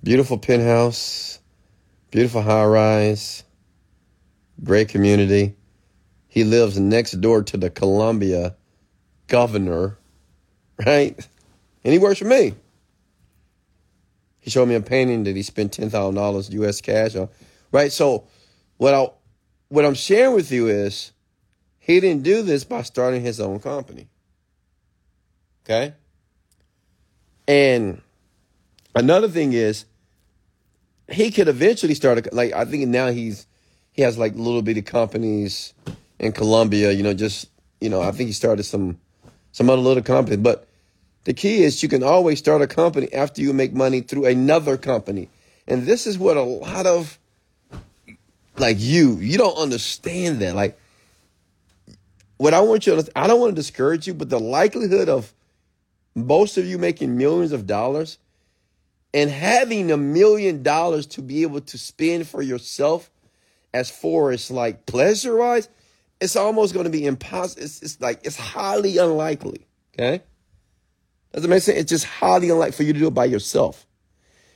[0.03, 1.39] beautiful penthouse,
[2.11, 3.45] beautiful high rise,
[4.65, 5.57] great community.
[6.27, 8.57] He lives next door to the Colombia
[9.27, 9.99] governor,
[10.87, 11.29] right?
[11.85, 12.55] And he works for me.
[14.39, 16.81] He showed me a painting that he spent ten thousand dollars U.S.
[16.81, 17.29] cash on,
[17.73, 17.93] right?
[17.93, 18.27] So,
[18.79, 19.09] what I
[19.69, 21.13] what I'm sharing with you is,
[21.79, 24.09] he didn't do this by starting his own company.
[25.65, 25.95] Okay.
[27.47, 28.01] And
[28.95, 29.85] another thing is,
[31.11, 33.47] he could eventually start a, like I think now he's
[33.93, 35.75] he has like little bitty companies
[36.19, 37.49] in Colombia, you know, just
[37.81, 38.99] you know, I think he started some
[39.51, 40.37] some other little company.
[40.37, 40.67] But
[41.25, 44.77] the key is you can always start a company after you make money through another
[44.77, 45.29] company.
[45.67, 47.19] And this is what a lot of
[48.57, 50.55] like you, you don't understand that.
[50.55, 50.79] Like
[52.37, 55.33] what I want you to I don't want to discourage you, but the likelihood of
[56.15, 58.19] most of you making millions of dollars
[59.15, 63.11] and having a million dollars to be able to spend for yourself
[63.75, 65.69] as far as like pleasure wise
[66.23, 67.65] it's almost going to be impossible.
[67.65, 69.67] It's, it's like, it's highly unlikely.
[69.93, 70.23] Okay.
[71.33, 71.79] Does it make sense?
[71.79, 73.87] It's just highly unlikely for you to do it by yourself.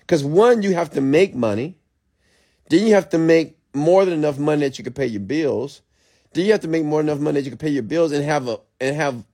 [0.00, 1.76] Because one, you have to make money.
[2.70, 5.82] Then you have to make more than enough money that you can pay your bills.
[6.32, 8.12] Then you have to make more than enough money that you can pay your bills
[8.12, 9.24] and have a and have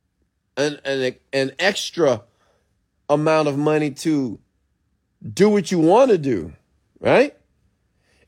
[0.57, 2.23] an an, an extra
[3.09, 4.39] amount of money to
[5.33, 6.53] do what you want to do,
[7.01, 7.37] right?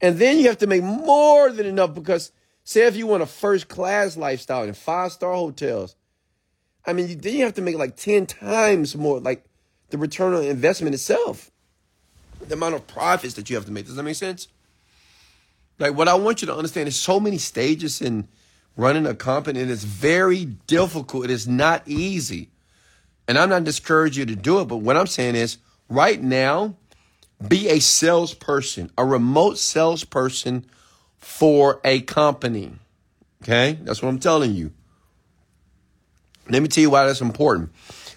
[0.01, 2.33] And then you have to make more than enough because
[2.65, 5.97] Say if you want a first class lifestyle in five star hotels,
[6.87, 9.45] I mean, then you have to make like 10 times more, like
[9.91, 11.51] the return on investment itself.
[12.49, 13.87] The amount of profits that you have to make.
[13.87, 14.49] Does that make sense?
[15.79, 18.29] Like, what I want you to understand is so many stages in
[18.77, 21.25] running a company, and it's very difficult.
[21.25, 22.51] It is not easy.
[23.27, 25.59] And I'm not discouraging you to do it, but what I'm saying is
[25.89, 26.77] right now,
[27.47, 30.67] be a salesperson, a remote salesperson
[31.19, 32.73] for a company.
[33.43, 33.79] Okay?
[33.83, 34.73] That's what I'm telling you.
[36.49, 37.73] Let me tell you why that's important.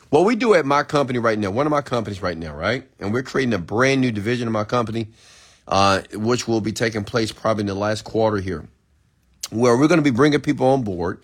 [0.10, 2.88] What we do at my company right now, one of my companies right now, right?
[3.00, 5.08] And we're creating a brand new division of my company,
[5.68, 8.68] uh, which will be taking place probably in the last quarter here,
[9.50, 11.22] where we're going to be bringing people on board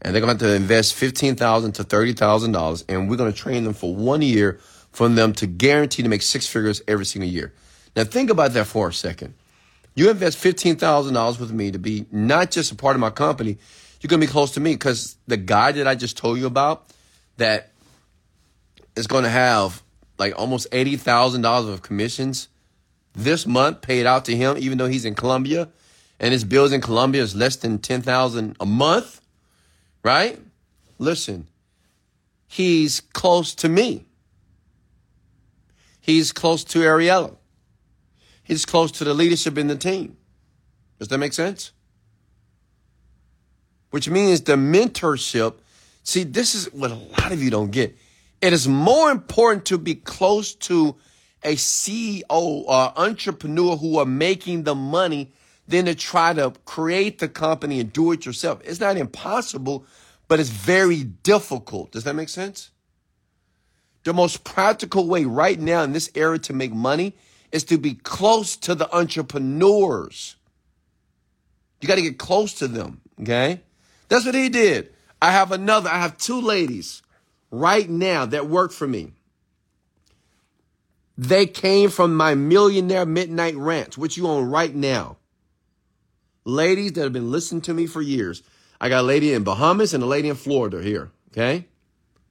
[0.00, 3.64] and they're going to have to invest 15,000 to $30,000 and we're going to train
[3.64, 4.58] them for one year
[4.90, 7.54] for them to guarantee to make six figures every single year.
[7.96, 9.34] Now think about that for a second.
[9.94, 13.58] You invest $15,000 with me to be not just a part of my company,
[14.00, 16.46] you're going to be close to me because the guy that I just told you
[16.46, 16.86] about
[17.36, 17.70] that
[18.96, 19.82] is going to have
[20.18, 22.48] like almost $80,000 of commissions
[23.14, 25.68] this month paid out to him, even though he's in Colombia
[26.22, 29.20] and his bills in Colombia is less than 10,000 a month,
[30.04, 30.38] right?
[30.98, 31.48] Listen,
[32.46, 34.06] he's close to me.
[36.00, 37.36] He's close to Ariella.
[38.44, 40.16] He's close to the leadership in the team.
[41.00, 41.72] Does that make sense?
[43.90, 45.54] Which means the mentorship.
[46.04, 47.96] See, this is what a lot of you don't get.
[48.40, 50.96] It is more important to be close to
[51.42, 55.32] a CEO or entrepreneur who are making the money
[55.66, 58.60] than to try to create the company and do it yourself.
[58.64, 59.86] It's not impossible,
[60.28, 61.92] but it's very difficult.
[61.92, 62.70] Does that make sense?
[64.04, 67.14] The most practical way right now in this era to make money
[67.52, 70.36] is to be close to the entrepreneurs.
[71.80, 73.60] You got to get close to them, okay?
[74.08, 74.92] That's what he did.
[75.20, 77.02] I have another, I have two ladies
[77.50, 79.12] right now that work for me.
[81.16, 85.18] They came from my millionaire midnight rant, which you own right now.
[86.44, 88.42] Ladies that have been listening to me for years.
[88.80, 91.66] I got a lady in Bahamas and a lady in Florida here, okay?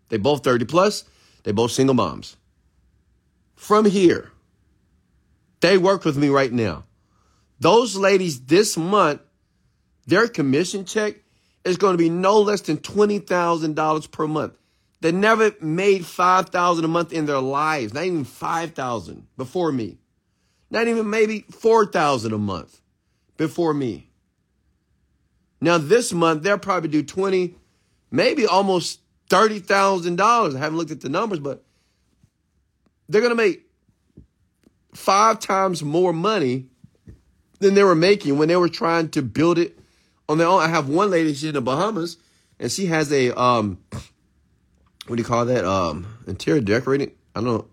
[0.10, 1.06] They both 30 plus.
[1.43, 2.36] They both single moms.
[3.56, 4.32] From here,
[5.62, 6.84] they work with me right now.
[7.60, 9.21] Those ladies this month,
[10.08, 11.15] their commission check
[11.63, 14.58] is going to be no less than $20,000 per month.
[15.00, 20.00] They never made 5000 a month in their lives, not even 5000 before me.
[20.69, 22.81] Not even maybe 4000 a month
[23.38, 24.10] before me.
[25.60, 27.56] Now this month they'll probably do 20,
[28.10, 30.56] maybe almost $30,000.
[30.56, 31.63] I haven't looked at the numbers, but
[33.08, 33.65] they're going to make
[34.94, 36.67] five times more money
[37.60, 39.78] than they were making when they were trying to build it
[40.28, 40.62] on their own.
[40.62, 42.17] I have one lady, she's in the Bahamas,
[42.60, 43.78] and she has a um
[45.08, 45.65] what do you call that?
[45.65, 47.12] Um interior decorating.
[47.36, 47.65] I don't know.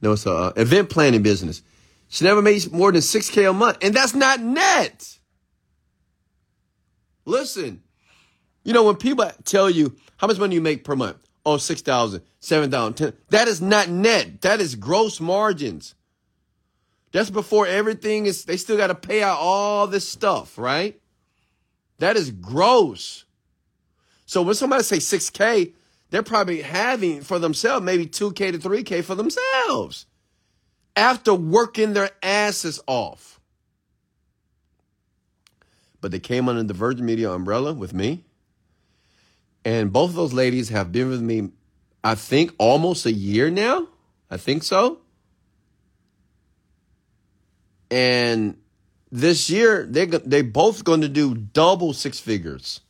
[0.00, 1.62] No, it's a uh, event planning business.
[2.08, 5.18] She never made more than 6K a month, and that's not net.
[7.26, 7.82] Listen,
[8.64, 12.22] you know, when people tell you how much money you make per month, oh, 6,000,
[12.40, 14.40] 7,000, 10, that is not net.
[14.40, 15.94] That is gross margins.
[17.12, 20.98] That's before everything is, they still got to pay out all this stuff, right?
[21.98, 23.24] That is gross.
[24.24, 25.74] So when somebody say 6K,
[26.10, 30.06] they're probably having for themselves maybe 2K to 3K for themselves
[30.98, 33.38] after working their asses off.
[36.00, 38.24] But they came under the Virgin Media umbrella with me.
[39.64, 41.50] And both of those ladies have been with me,
[42.02, 43.86] I think, almost a year now.
[44.28, 44.98] I think so.
[47.90, 48.58] And
[49.10, 52.80] this year, they they both going to do double six figures.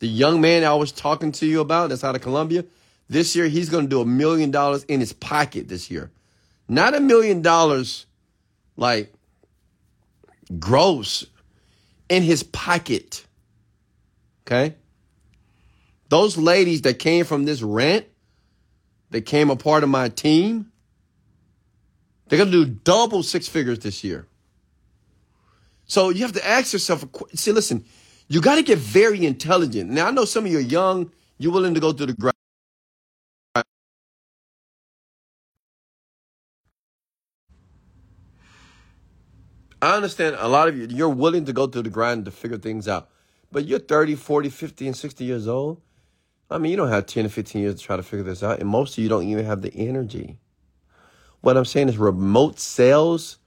[0.00, 2.64] The young man I was talking to you about that's out of Colombia,
[3.08, 6.10] this year he's going to do a million dollars in his pocket this year.
[6.72, 8.06] Not a million dollars
[8.78, 9.12] like
[10.58, 11.26] gross
[12.08, 13.26] in his pocket.
[14.46, 14.76] Okay?
[16.08, 18.06] Those ladies that came from this rant,
[19.10, 20.72] that came a part of my team,
[22.28, 24.26] they're going to do double six figures this year.
[25.84, 27.04] So you have to ask yourself,
[27.34, 27.84] see, listen,
[28.28, 29.90] you got to get very intelligent.
[29.90, 32.31] Now, I know some of you are young, you're willing to go through the
[39.82, 42.56] I understand a lot of you, you're willing to go through the grind to figure
[42.56, 43.10] things out.
[43.50, 45.82] But you're 30, 40, 50, and 60 years old.
[46.48, 48.60] I mean, you don't have 10 or 15 years to try to figure this out.
[48.60, 50.38] And most of you don't even have the energy.
[51.40, 53.38] What I'm saying is remote sales,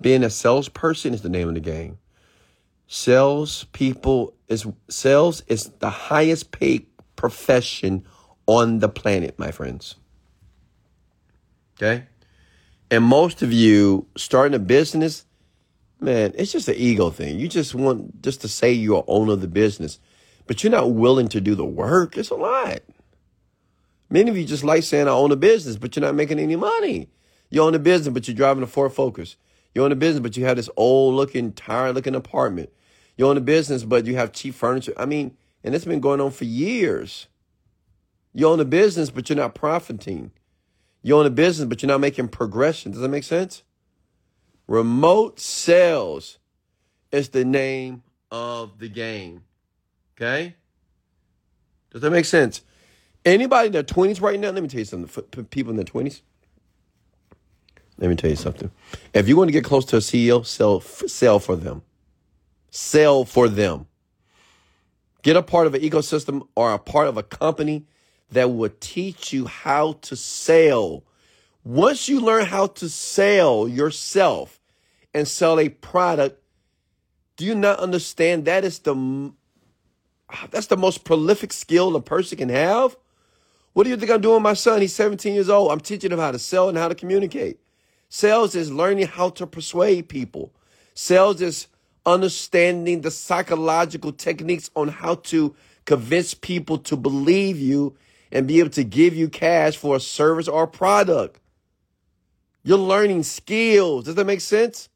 [0.00, 1.98] being a salesperson is the name of the game.
[2.88, 6.86] Sales people is sales is the highest paid
[7.16, 8.06] profession
[8.46, 9.96] on the planet, my friends.
[11.76, 12.04] Okay?
[12.90, 15.25] And most of you starting a business,
[16.00, 17.38] man, it's just an ego thing.
[17.38, 19.98] You just want just to say you're owner of the business,
[20.46, 22.16] but you're not willing to do the work.
[22.16, 22.80] It's a lot.
[24.08, 26.56] Many of you just like saying I own a business, but you're not making any
[26.56, 27.08] money.
[27.50, 29.36] You own a business, but you're driving a Ford Focus.
[29.74, 32.70] You own a business, but you have this old looking, tired looking apartment.
[33.16, 34.92] You own a business, but you have cheap furniture.
[34.96, 37.26] I mean, and it's been going on for years.
[38.32, 40.30] You own a business, but you're not profiting.
[41.02, 42.92] You own a business, but you're not making progression.
[42.92, 43.62] Does that make sense?
[44.66, 46.38] Remote sales
[47.12, 49.44] is the name of the game.
[50.16, 50.56] Okay?
[51.90, 52.62] Does that make sense?
[53.24, 55.44] Anybody in their 20s right now, let me tell you something.
[55.46, 56.22] People in their 20s,
[57.98, 58.70] let me tell you something.
[59.14, 61.82] If you want to get close to a CEO, sell, sell for them.
[62.70, 63.86] Sell for them.
[65.22, 67.86] Get a part of an ecosystem or a part of a company
[68.30, 71.04] that will teach you how to sell.
[71.66, 74.60] Once you learn how to sell yourself
[75.12, 76.40] and sell a product,
[77.36, 79.32] do you not understand that is the
[80.52, 82.96] that's the most prolific skill a person can have?
[83.72, 84.80] What do you think I'm doing with my son?
[84.80, 85.72] He's 17 years old.
[85.72, 87.58] I'm teaching him how to sell and how to communicate.
[88.08, 90.54] Sales is learning how to persuade people.
[90.94, 91.66] Sales is
[92.06, 97.96] understanding the psychological techniques on how to convince people to believe you
[98.30, 101.40] and be able to give you cash for a service or a product.
[102.66, 104.06] You're learning skills.
[104.06, 104.88] Does that make sense?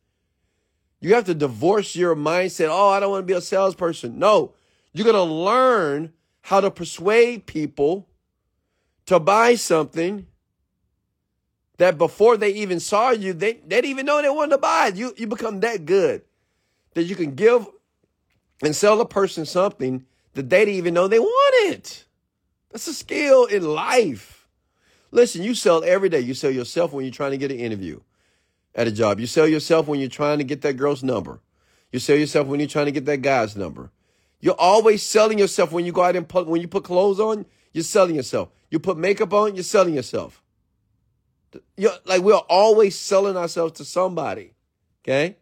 [1.01, 2.69] You have to divorce your mindset.
[2.69, 4.19] Oh, I don't want to be a salesperson.
[4.19, 4.55] No,
[4.93, 8.09] you're going to learn how to persuade people
[9.07, 10.27] to buy something
[11.77, 14.89] that before they even saw you, they, they didn't even know they wanted to buy
[14.89, 14.97] it.
[14.97, 16.23] You, you become that good
[16.95, 17.69] that you can give
[18.65, 20.05] and sell a person something
[20.35, 21.89] that they didn't even know they wanted.
[22.73, 24.40] That's a skill in life.
[25.11, 26.21] Listen, you sell every day.
[26.21, 28.01] You sell yourself when you're trying to get an interview
[28.75, 29.19] at a job.
[29.19, 31.41] You sell yourself when you're trying to get that girl's number.
[31.93, 33.91] You sell yourself when you're trying to get that guy's number.
[34.41, 37.45] You're always selling yourself when you go out and put, when you put clothes on,
[37.73, 38.51] you're selling yourself.
[38.71, 40.43] You put makeup on, you're selling yourself.
[41.77, 44.55] You're, like we're always selling ourselves to somebody.
[45.03, 45.37] Okay?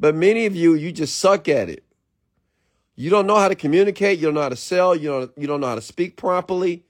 [0.00, 1.84] But many of you, you just suck at it.
[2.94, 4.18] You don't know how to communicate.
[4.18, 4.96] You don't know how to sell.
[4.96, 6.85] You don't, you don't know how to speak properly.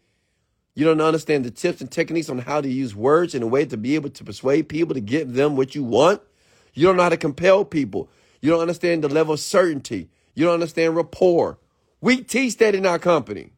[0.76, 3.64] You don't understand the tips and techniques on how to use words in a way
[3.64, 6.22] to be able to persuade people to give them what you want.
[6.74, 8.08] You don't know how to compel people.
[8.40, 10.08] You don't understand the level of certainty.
[10.34, 11.58] You don't understand rapport.
[12.00, 13.50] We teach that in our company.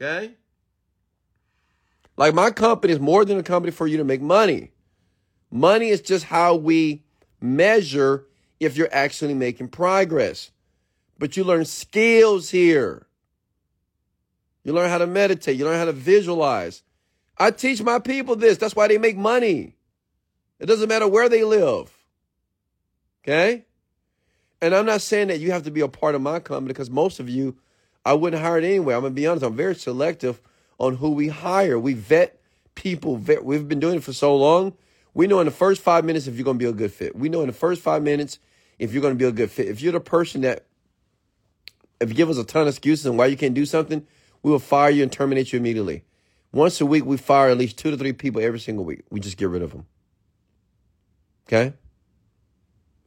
[0.00, 0.34] Okay?
[2.16, 4.70] Like my company is more than a company for you to make money.
[5.50, 7.02] Money is just how we
[7.40, 8.26] measure
[8.60, 10.52] if you're actually making progress
[11.20, 13.06] but you learn skills here.
[14.64, 16.82] You learn how to meditate, you learn how to visualize.
[17.38, 18.58] I teach my people this.
[18.58, 19.74] That's why they make money.
[20.58, 21.90] It doesn't matter where they live.
[23.24, 23.64] Okay?
[24.60, 26.90] And I'm not saying that you have to be a part of my company because
[26.90, 27.56] most of you,
[28.04, 28.94] I wouldn't hire it anyway.
[28.94, 29.44] I'm going to be honest.
[29.44, 30.40] I'm very selective
[30.78, 31.78] on who we hire.
[31.78, 32.40] We vet
[32.74, 33.16] people.
[33.16, 34.74] Vet, we've been doing it for so long.
[35.14, 37.16] We know in the first five minutes if you're going to be a good fit.
[37.16, 38.38] We know in the first five minutes
[38.78, 39.68] if you're going to be a good fit.
[39.68, 40.66] If you're the person that
[42.00, 44.06] if you give us a ton of excuses on why you can't do something,
[44.42, 46.04] we will fire you and terminate you immediately.
[46.52, 49.02] Once a week, we fire at least two to three people every single week.
[49.10, 49.86] We just get rid of them.
[51.46, 51.74] Okay?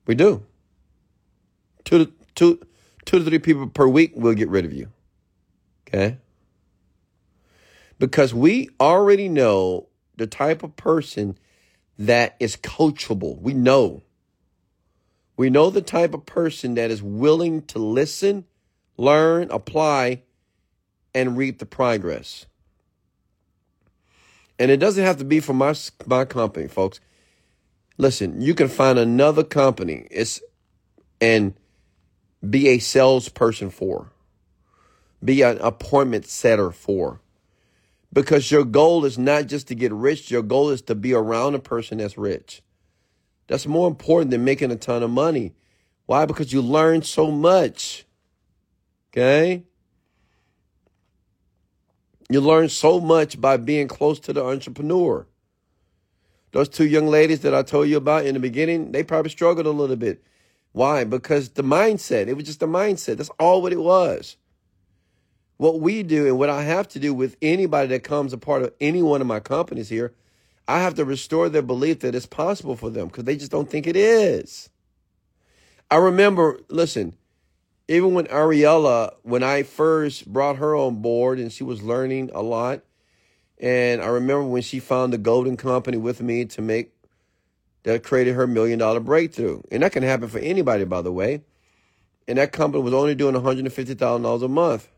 [0.05, 0.45] We do.
[1.83, 2.59] Two to, two,
[3.05, 4.89] two to three people per week, we'll get rid of you.
[5.87, 6.17] Okay?
[7.99, 11.37] Because we already know the type of person
[11.97, 13.39] that is coachable.
[13.41, 14.03] We know.
[15.35, 18.45] We know the type of person that is willing to listen
[18.97, 20.23] learn, apply,
[21.13, 22.45] and reap the progress.
[24.59, 25.73] And it doesn't have to be from my,
[26.05, 26.99] my company, folks.
[27.97, 30.41] Listen, you can find another company it's,
[31.21, 31.53] and
[32.47, 34.11] be a salesperson for,
[35.23, 37.19] be an appointment setter for.
[38.11, 41.55] Because your goal is not just to get rich, your goal is to be around
[41.55, 42.61] a person that's rich.
[43.47, 45.53] That's more important than making a ton of money.
[46.05, 46.25] Why?
[46.25, 48.05] Because you learn so much.
[49.11, 49.63] Okay?
[52.33, 55.27] You learn so much by being close to the entrepreneur.
[56.51, 59.67] Those two young ladies that I told you about in the beginning, they probably struggled
[59.67, 60.23] a little bit.
[60.71, 61.03] Why?
[61.03, 63.17] Because the mindset, it was just the mindset.
[63.17, 64.37] That's all what it was.
[65.57, 68.63] What we do and what I have to do with anybody that comes a part
[68.63, 70.15] of any one of my companies here,
[70.67, 73.69] I have to restore their belief that it's possible for them because they just don't
[73.69, 74.71] think it is.
[75.91, 77.15] I remember, listen,
[77.87, 82.41] even when Ariella, when I first brought her on board and she was learning a
[82.41, 82.81] lot,
[83.59, 86.91] and I remember when she found the golden company with me to make
[87.83, 89.61] that created her million dollar breakthrough.
[89.71, 91.41] And that can happen for anybody, by the way.
[92.27, 94.89] And that company was only doing $150,000 a month.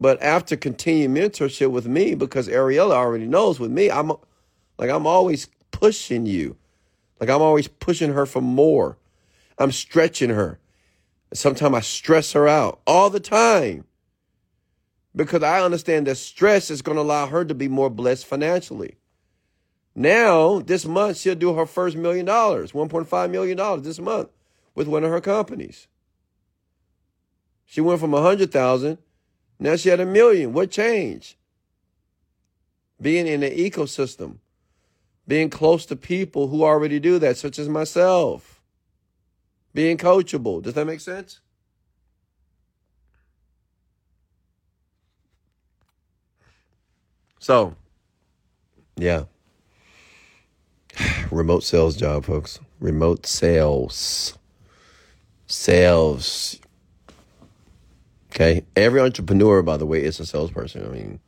[0.00, 4.12] But after continuing mentorship with me, because Ariella already knows with me, I'm
[4.76, 6.56] like I'm always pushing you.
[7.20, 8.98] Like I'm always pushing her for more.
[9.56, 10.58] I'm stretching her.
[11.34, 13.84] Sometimes I stress her out all the time
[15.16, 18.96] because I understand that stress is going to allow her to be more blessed financially.
[19.96, 24.28] Now, this month, she'll do her first million dollars, $1.5 million this month
[24.76, 25.88] with one of her companies.
[27.64, 28.98] She went from a 100,000,
[29.58, 30.52] now she had a million.
[30.52, 31.34] What changed?
[33.00, 34.38] Being in the ecosystem,
[35.26, 38.53] being close to people who already do that, such as myself
[39.74, 40.62] being coachable.
[40.62, 41.40] Does that make sense?
[47.40, 47.74] So,
[48.96, 49.24] yeah.
[51.30, 52.60] Remote sales job, folks.
[52.80, 54.38] Remote sales.
[55.46, 56.58] Sales.
[58.30, 58.64] Okay.
[58.76, 60.86] Every entrepreneur, by the way, is a salesperson.
[60.86, 61.20] I mean,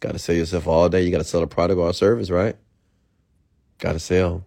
[0.00, 1.02] got to sell yourself all day.
[1.02, 2.56] You got to sell a product or a service, right?
[3.78, 4.44] Got to sell.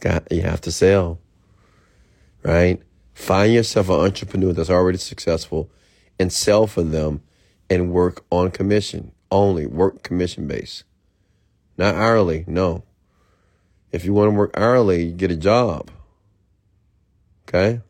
[0.00, 1.20] Got you have to sell
[2.42, 2.80] right?
[3.14, 5.70] Find yourself an entrepreneur that's already successful
[6.18, 7.22] and sell for them
[7.68, 10.84] and work on commission only, work commission base.
[11.76, 12.84] Not hourly, no.
[13.92, 15.90] If you want to work hourly, you get a job.
[17.48, 17.80] Okay?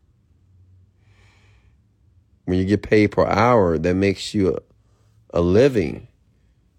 [2.45, 6.09] When you get paid per hour, that makes you a, a living.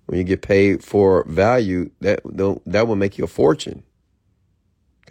[0.06, 2.22] When you get paid for value, that
[2.66, 3.84] that will make you a fortune.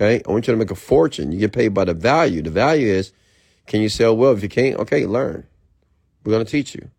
[0.01, 0.23] Okay?
[0.27, 1.33] I want you to make a fortune.
[1.33, 2.41] You get paid by the value.
[2.41, 3.13] The value is
[3.67, 4.33] can you sell well?
[4.33, 5.47] If you can't, okay, learn.
[6.25, 6.91] We're going to teach you.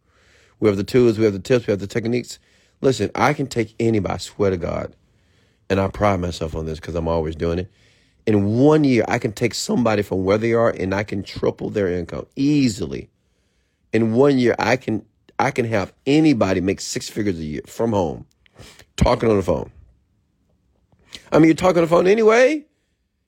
[0.59, 2.37] We have the tools, we have the tips, we have the techniques.
[2.81, 4.95] Listen, I can take anybody, I swear to God,
[5.69, 7.71] and I pride myself on this because I'm always doing it.
[8.25, 11.69] In one year, I can take somebody from where they are and I can triple
[11.69, 13.09] their income easily.
[13.91, 15.05] In one year, I can
[15.39, 18.27] I can have anybody make six figures a year from home,
[18.97, 19.71] talking on the phone.
[21.31, 22.65] I mean, you're talking on the phone anyway.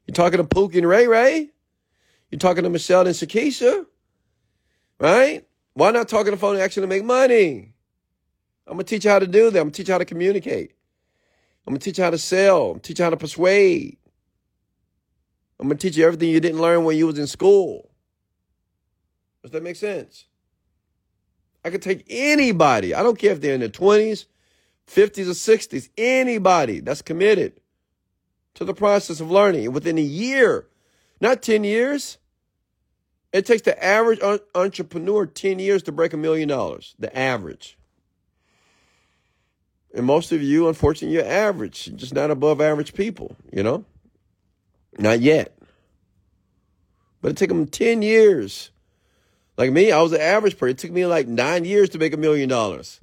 [0.08, 1.50] You're talking to Pookie and Ray Ray.
[2.30, 3.86] You're talking to Michelle and Shakisha.
[5.00, 5.48] Right?
[5.74, 7.74] Why not talk on the phone and actually make money?
[8.68, 9.60] I'm gonna teach you how to do that.
[9.60, 10.74] I'm gonna teach you how to communicate.
[11.66, 12.72] I'm gonna teach you how to sell.
[12.72, 13.98] I'm teach you how to persuade.
[15.60, 17.92] I'm gonna teach you everything you didn't learn when you was in school.
[19.44, 20.26] Does that make sense?
[21.64, 22.94] I could take anybody.
[22.94, 24.26] I don't care if they're in their 20s,
[24.88, 25.90] 50s, or 60s.
[25.98, 27.60] Anybody that's committed
[28.56, 30.68] to the process of learning within a year,
[31.20, 32.18] not 10 years.
[33.34, 34.20] It takes the average
[34.54, 36.96] entrepreneur 10 years to break a million dollars.
[37.00, 37.78] The average.
[39.94, 43.86] And most of you, unfortunately, you're average, just not above average people, you know?
[44.98, 45.58] Not yet.
[47.22, 48.72] But it took them 10 years.
[49.58, 50.72] Like me, I was an average person.
[50.72, 53.00] It took me like nine years to make a million dollars.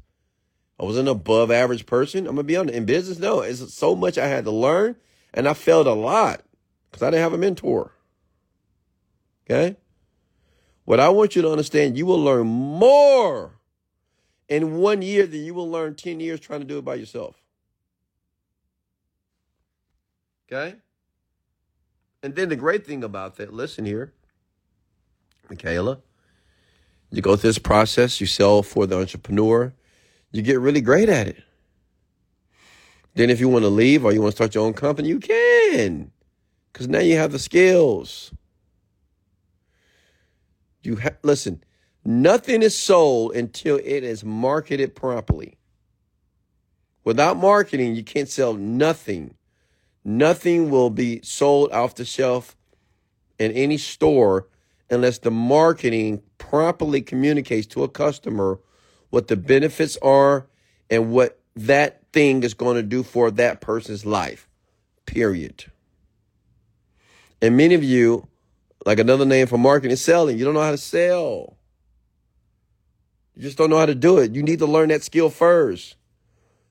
[0.81, 2.21] I was an above average person.
[2.21, 3.19] I'm going to be on in business.
[3.19, 4.97] No, it's so much I had to learn.
[5.35, 6.43] And I failed a lot
[6.91, 7.93] because I didn't have a mentor.
[9.45, 9.77] Okay?
[10.85, 13.59] What I want you to understand, you will learn more
[14.49, 17.37] in one year than you will learn 10 years trying to do it by yourself.
[20.51, 20.77] Okay?
[22.23, 24.13] And then the great thing about that, listen here,
[25.49, 25.99] Michaela,
[27.11, 29.73] you go through this process, you sell for the entrepreneur,
[30.33, 31.43] you get really great at it.
[33.19, 35.19] Then if you want to leave or you want to start your own company, you
[35.19, 36.13] can.
[36.73, 38.33] Because now you have the skills.
[40.85, 41.65] You ha- listen,
[42.05, 45.59] Nothing is sold until it is marketed properly.
[47.05, 49.35] Without marketing, you can't sell nothing.
[50.05, 52.57] Nothing will be sold off the shelf
[53.39, 54.47] in any store
[54.89, 58.61] unless the marketing properly communicates to a customer
[59.11, 60.47] what the benefits are
[60.89, 64.49] and what that thing is going to do for that person's life.
[65.07, 65.65] Period.
[67.41, 68.27] And many of you,
[68.85, 70.39] like another name for marketing is selling.
[70.39, 71.57] You don't know how to sell.
[73.35, 74.35] You just don't know how to do it.
[74.35, 75.97] You need to learn that skill first.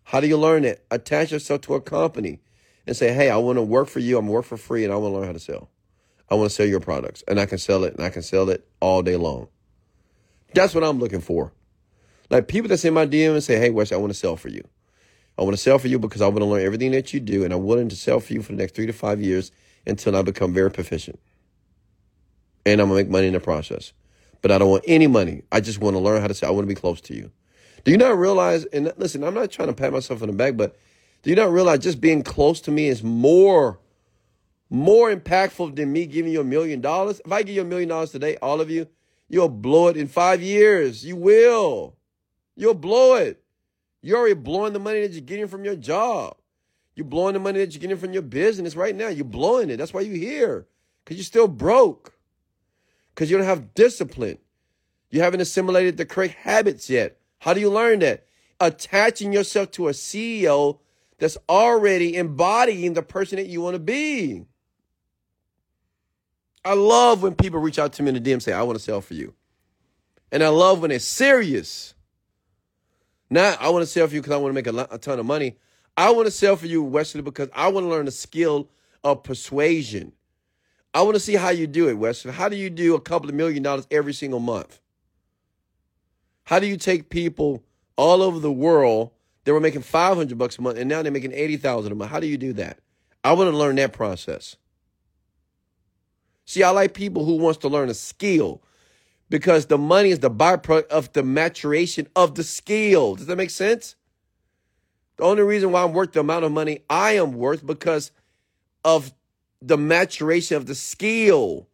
[0.03, 0.85] How do you learn it?
[0.91, 2.41] Attach yourself to a company
[2.85, 4.17] and say, hey, I want to work for you.
[4.17, 5.69] I'm work for free and I want to learn how to sell.
[6.29, 8.49] I want to sell your products and I can sell it and I can sell
[8.49, 9.47] it all day long.
[10.53, 11.53] That's what I'm looking for.
[12.29, 14.49] Like people that send my DM and say, hey, Wes, I want to sell for
[14.49, 14.67] you.
[15.37, 17.43] I want to sell for you because I want to learn everything that you do
[17.43, 19.51] and I'm willing to sell for you for the next three to five years
[19.85, 21.19] until I become very proficient.
[22.65, 23.93] And I'm going to make money in the process
[24.41, 25.43] but I don't want any money.
[25.51, 27.31] I just want to learn how to say, I want to be close to you.
[27.83, 30.57] Do you not realize, and listen, I'm not trying to pat myself on the back,
[30.57, 30.75] but
[31.23, 33.79] do you not realize just being close to me is more,
[34.69, 37.21] more impactful than me giving you a million dollars?
[37.25, 38.87] If I give you a million dollars today, all of you,
[39.29, 41.05] you'll blow it in five years.
[41.05, 41.95] You will.
[42.55, 43.41] You'll blow it.
[44.01, 46.37] You're already blowing the money that you're getting from your job.
[46.95, 49.07] You're blowing the money that you're getting from your business right now.
[49.07, 49.77] You're blowing it.
[49.77, 50.67] That's why you're here.
[51.03, 52.17] Because you're still broke
[53.17, 54.37] because you don't have discipline.
[55.09, 57.17] You haven't assimilated the correct habits yet.
[57.39, 58.27] How do you learn that?
[58.59, 60.77] Attaching yourself to a CEO
[61.17, 64.45] that's already embodying the person that you want to be.
[66.63, 68.77] I love when people reach out to me in the DM and say, I want
[68.77, 69.33] to sell for you.
[70.31, 71.95] And I love when it's serious.
[73.29, 75.19] Not, I want to sell for you because I want to make a, a ton
[75.19, 75.57] of money.
[75.97, 78.69] I want to sell for you, Wesley, because I want to learn the skill
[79.03, 80.13] of persuasion.
[80.93, 82.31] I want to see how you do it, Weston.
[82.31, 84.79] How do you do a couple of million dollars every single month?
[86.43, 87.63] How do you take people
[87.97, 89.11] all over the world
[89.43, 92.11] that were making 500 bucks a month and now they're making 80,000 a month?
[92.11, 92.79] How do you do that?
[93.23, 94.55] I want to learn that process.
[96.45, 98.61] See, I like people who wants to learn a skill
[99.29, 103.15] because the money is the byproduct of the maturation of the skill.
[103.15, 103.95] Does that make sense?
[105.17, 108.11] The only reason why I'm worth the amount of money I am worth because
[108.83, 109.13] of
[109.61, 111.67] the maturation of the skill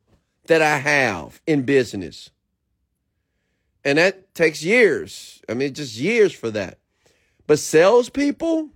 [0.47, 2.29] that I have in business.
[3.85, 5.41] And that takes years.
[5.49, 6.79] I mean, just years for that.
[7.45, 8.69] But salespeople,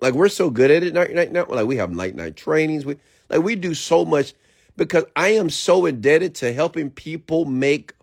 [0.00, 1.46] like we're so good at it right now.
[1.48, 2.86] Like we have night night trainings.
[2.86, 2.96] We
[3.28, 4.34] like we do so much
[4.76, 7.94] because I am so indebted to helping people make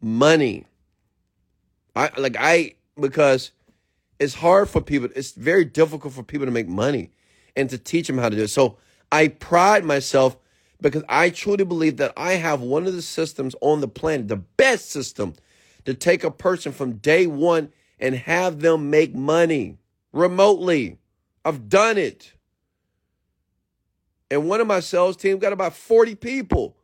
[0.00, 0.66] money.
[1.96, 3.52] I like I because
[4.18, 5.08] it's hard for people.
[5.16, 7.10] It's very difficult for people to make money
[7.56, 8.48] and to teach them how to do it.
[8.48, 8.76] So
[9.10, 10.36] I pride myself
[10.80, 14.36] because I truly believe that I have one of the systems on the planet, the
[14.36, 15.34] best system
[15.84, 19.78] to take a person from day one and have them make money
[20.12, 20.98] remotely.
[21.44, 22.32] I've done it.
[24.30, 26.76] And one of my sales team got about 40 people.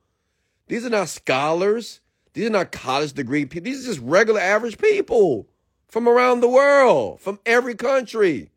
[0.67, 2.01] These are not scholars.
[2.33, 3.71] These are not college degree people.
[3.71, 5.49] These are just regular average people
[5.89, 8.51] from around the world, from every country.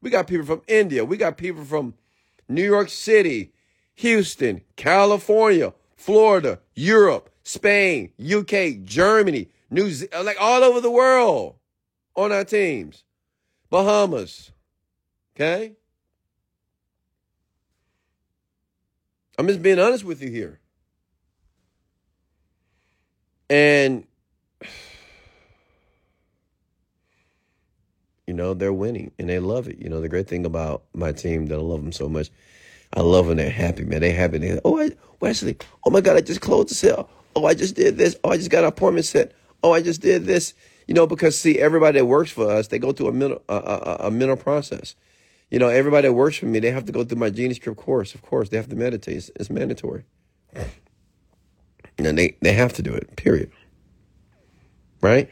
[0.00, 1.04] We got people from India.
[1.04, 1.94] We got people from
[2.48, 3.52] New York City,
[3.96, 11.56] Houston, California, Florida, Europe, Spain, UK, Germany, New Zealand, like all over the world
[12.14, 13.04] on our teams.
[13.70, 14.52] Bahamas.
[15.34, 15.74] Okay?
[19.38, 20.58] I'm just being honest with you here.
[23.48, 24.04] And
[28.26, 29.78] you know, they're winning and they love it.
[29.78, 32.30] You know, the great thing about my team that I love them so much,
[32.92, 34.02] I love when they're happy, man.
[34.02, 34.36] They're happy.
[34.36, 37.08] They, oh, I, Wesley, oh my God, I just closed the sale.
[37.34, 38.16] Oh, I just did this.
[38.22, 39.32] Oh, I just got an appointment set.
[39.62, 40.52] Oh, I just did this.
[40.86, 43.54] You know, because see, everybody that works for us, they go through a mental, a,
[43.54, 44.94] a, a mental process.
[45.50, 47.78] You know, everybody that works for me, they have to go through my Genie Script
[47.78, 48.14] course.
[48.14, 49.16] Of course, they have to meditate.
[49.16, 50.04] It's, it's mandatory.
[51.96, 53.50] And they, they have to do it, period.
[55.00, 55.30] Right?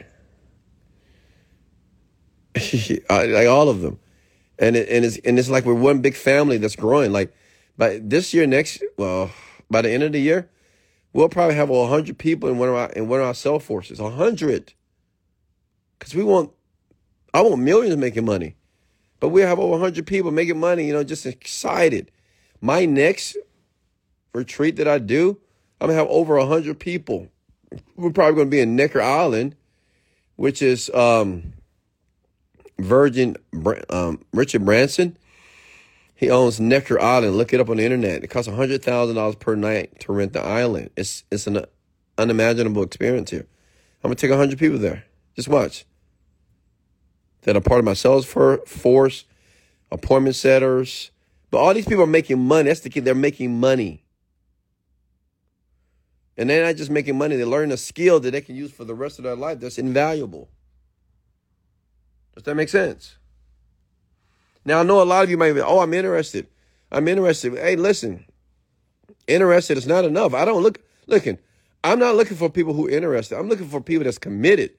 [3.10, 3.98] like all of them.
[4.58, 7.12] And it, and it's and it's like we're one big family that's growing.
[7.12, 7.34] Like
[7.76, 9.30] by this year, next well,
[9.70, 10.48] by the end of the year,
[11.12, 13.98] we'll probably have hundred people in one of our in one of our cell forces.
[13.98, 14.72] hundred.
[15.98, 16.52] Because we want
[17.34, 18.56] I want millions making money.
[19.20, 22.10] But we have over 100 people making money, you know, just excited.
[22.60, 23.36] My next
[24.34, 25.38] retreat that I do,
[25.80, 27.28] I'm going to have over 100 people.
[27.96, 29.56] We're probably going to be in Necker Island,
[30.36, 31.54] which is um,
[32.78, 33.36] Virgin,
[33.90, 35.16] um, Richard Branson.
[36.14, 37.36] He owns Necker Island.
[37.36, 38.24] Look it up on the internet.
[38.24, 40.90] It costs $100,000 per night to rent the island.
[40.96, 41.64] It's, it's an
[42.16, 43.46] unimaginable experience here.
[44.02, 45.04] I'm to take 100 people there.
[45.34, 45.84] Just watch
[47.47, 49.24] that are part of my sales for, force,
[49.92, 51.12] appointment setters.
[51.51, 52.68] But all these people are making money.
[52.68, 53.01] That's the key.
[53.01, 54.05] They're making money.
[56.36, 58.84] And they're not just making money, they're learning a skill that they can use for
[58.84, 60.51] the rest of their life that's invaluable.
[62.34, 63.16] Does that make sense?
[64.64, 66.47] Now, I know a lot of you might be, oh, I'm interested.
[66.92, 67.55] I'm interested.
[67.55, 68.26] Hey, listen,
[69.26, 70.34] interested is not enough.
[70.34, 71.38] I don't look, looking,
[71.82, 73.38] I'm not looking for people who are interested.
[73.38, 74.72] I'm looking for people that's committed.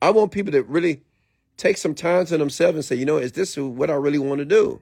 [0.00, 1.02] I want people that really
[1.56, 4.38] take some time to themselves and say, you know, is this what I really want
[4.38, 4.80] to do?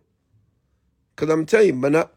[1.15, 2.13] Because I'm telling you, but not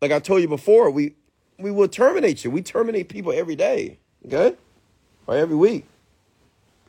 [0.00, 1.14] like I told you before, we
[1.58, 2.50] we will terminate you.
[2.50, 4.56] We terminate people every day, okay,
[5.26, 5.86] or every week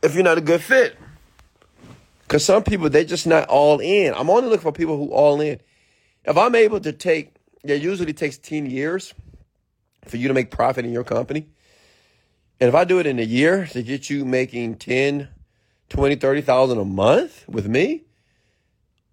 [0.02, 0.96] if you're not a good fit.
[2.20, 4.12] Because some people they're just not all in.
[4.14, 5.60] I'm only looking for people who all in.
[6.24, 7.34] If I'm able to take,
[7.64, 9.14] it usually takes ten years
[10.04, 11.48] for you to make profit in your company.
[12.60, 15.28] And if I do it in a year to get you making 10,
[15.90, 18.04] 20, 30,000 a month with me.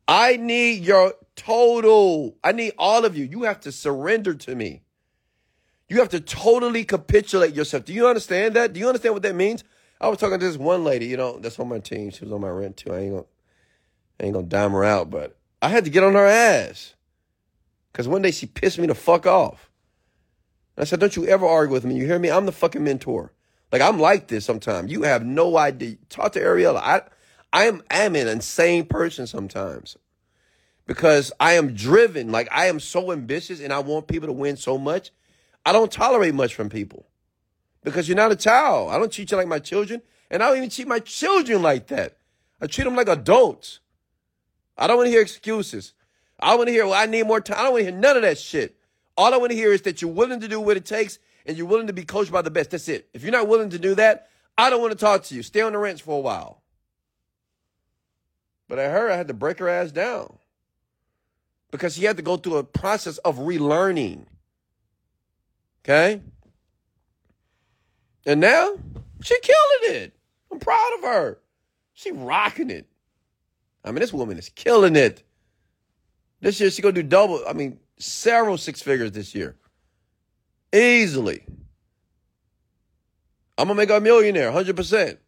[0.07, 2.37] I need your total.
[2.43, 3.25] I need all of you.
[3.25, 4.83] You have to surrender to me.
[5.89, 7.85] You have to totally capitulate yourself.
[7.85, 8.73] Do you understand that?
[8.73, 9.63] Do you understand what that means?
[10.01, 12.09] I was talking to this one lady, you know, that's on my team.
[12.09, 12.91] She was on my rant too.
[12.91, 13.25] I ain't gonna,
[14.19, 16.95] I ain't gonna dime her out, but I had to get on her ass.
[17.93, 19.69] Cause one day she pissed me the fuck off.
[20.75, 21.95] And I said, don't you ever argue with me.
[21.95, 22.29] You hear me?
[22.29, 23.31] I'm the fucking mentor.
[23.75, 24.89] Like I'm like this sometimes.
[24.89, 25.97] You have no idea.
[26.07, 26.77] Talk to Ariella.
[26.77, 27.01] I
[27.51, 29.97] I am I am an insane person sometimes.
[30.85, 32.31] Because I am driven.
[32.31, 35.11] Like I am so ambitious and I want people to win so much.
[35.65, 37.05] I don't tolerate much from people.
[37.83, 38.91] Because you're not a child.
[38.91, 40.01] I don't treat you like my children.
[40.31, 42.15] And I don't even treat my children like that.
[42.61, 43.81] I treat them like adults.
[44.77, 45.91] I don't want to hear excuses.
[46.39, 47.59] I want to hear, well, I need more time.
[47.59, 48.77] I don't want to hear none of that shit.
[49.17, 51.57] All I want to hear is that you're willing to do what it takes and
[51.57, 52.71] you're willing to be coached by the best.
[52.71, 53.07] That's it.
[53.13, 55.43] If you're not willing to do that, I don't want to talk to you.
[55.43, 56.61] Stay on the rant for a while.
[58.67, 60.37] But I heard I had to break her ass down
[61.71, 64.25] because she had to go through a process of relearning.
[65.83, 66.21] Okay?
[68.25, 68.75] And now
[69.21, 70.15] she killing it.
[70.51, 71.39] I'm proud of her.
[71.93, 72.87] She rocking it.
[73.83, 75.21] I mean, this woman is killing it.
[76.41, 77.43] This year she gonna do double.
[77.47, 79.55] I mean, several six figures this year.
[80.73, 81.45] Easily.
[83.57, 85.19] I'm gonna make her a millionaire, hundred percent.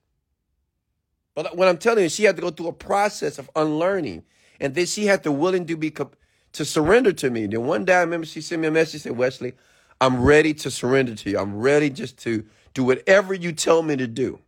[1.34, 4.24] But what I'm telling you, she had to go through a process of unlearning,
[4.60, 7.46] and then she had to willing to be to surrender to me.
[7.46, 9.02] Then one day, I remember she sent me a message.
[9.02, 9.54] Said, "Wesley,
[10.02, 11.40] I'm ready to surrender to you.
[11.40, 14.40] I'm ready just to do whatever you tell me to do."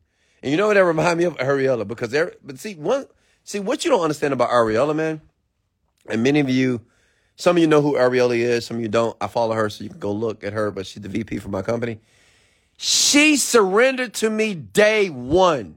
[0.42, 2.34] And you know what that reminded me of Ariella because there.
[2.44, 3.06] But see, one
[3.44, 5.22] see what you don't understand about Ariella, man,
[6.08, 6.82] and many of you
[7.40, 9.16] some of you know who Ariella is, some of you don't.
[9.22, 11.48] I follow her, so you can go look at her, but she's the VP for
[11.48, 12.00] my company.
[12.78, 15.76] She surrendered to me day one.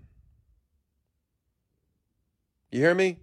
[2.72, 3.18] You hear me?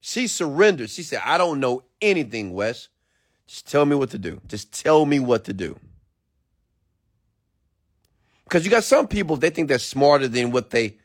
[0.00, 0.90] She surrendered.
[0.90, 2.88] She said, I don't know anything, Wes.
[3.46, 4.42] Just tell me what to do.
[4.46, 5.78] Just tell me what to do.
[8.44, 10.98] Because you got some people, they think they're smarter than what they,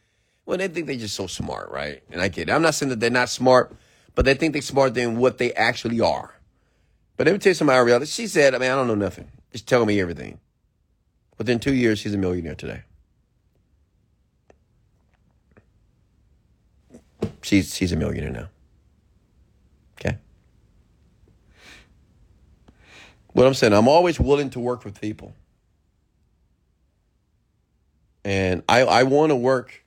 [0.45, 2.03] well, they think they're just so smart, right?
[2.11, 2.51] And I get it.
[2.51, 3.73] I'm not saying that they're not smart,
[4.19, 6.33] but they think they're smarter than what they actually are.
[7.15, 8.13] But let me tell you something, Ariella.
[8.13, 9.31] She said, I mean, I don't know nothing.
[9.53, 10.41] Just tell me everything.
[11.37, 12.81] Within two years, she's a millionaire today.
[17.43, 18.49] She's she's a millionaire now.
[19.97, 20.17] Okay.
[23.31, 25.33] What I'm saying, I'm always willing to work with people.
[28.25, 29.85] And I, I want to work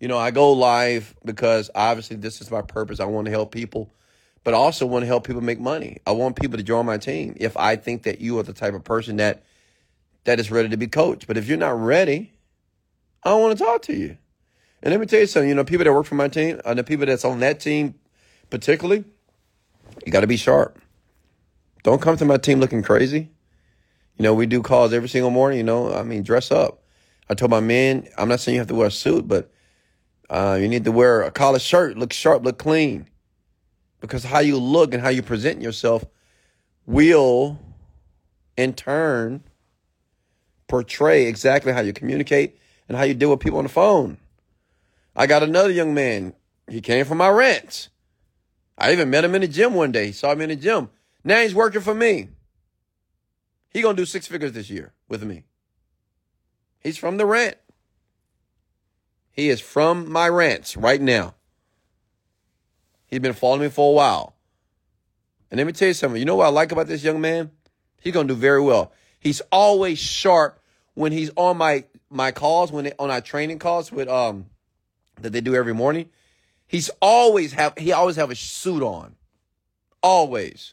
[0.00, 3.00] you know, I go live because obviously this is my purpose.
[3.00, 3.90] I want to help people,
[4.44, 5.98] but I also want to help people make money.
[6.06, 8.74] I want people to join my team if I think that you are the type
[8.74, 9.42] of person that
[10.24, 11.26] that is ready to be coached.
[11.26, 12.32] But if you're not ready,
[13.22, 14.18] I don't want to talk to you.
[14.82, 16.78] And let me tell you something, you know, people that work for my team and
[16.78, 17.94] the people that's on that team
[18.50, 19.04] particularly,
[20.04, 20.78] you got to be sharp.
[21.82, 23.30] Don't come to my team looking crazy.
[24.16, 26.82] You know, we do calls every single morning, you know, I mean, dress up.
[27.28, 29.50] I told my men, I'm not saying you have to wear a suit, but
[30.28, 33.08] uh, you need to wear a collar shirt, look sharp, look clean.
[34.00, 36.04] Because how you look and how you present yourself
[36.86, 37.58] will,
[38.56, 39.42] in turn,
[40.68, 42.58] portray exactly how you communicate
[42.88, 44.18] and how you deal with people on the phone.
[45.14, 46.34] I got another young man.
[46.68, 47.88] He came from my rant.
[48.76, 50.06] I even met him in the gym one day.
[50.06, 50.90] He saw me in the gym.
[51.24, 52.28] Now he's working for me.
[53.70, 55.44] He gonna do six figures this year with me.
[56.80, 57.56] He's from the rant.
[59.36, 61.34] He is from my rant right now.
[63.06, 64.34] He's been following me for a while.
[65.50, 66.18] And let me tell you something.
[66.18, 67.50] You know what I like about this young man?
[68.00, 68.92] He's gonna do very well.
[69.20, 70.60] He's always sharp
[70.94, 74.46] when he's on my my calls, when they, on our training calls with um
[75.20, 76.08] that they do every morning.
[76.66, 79.16] He's always have he always have a suit on.
[80.02, 80.72] Always.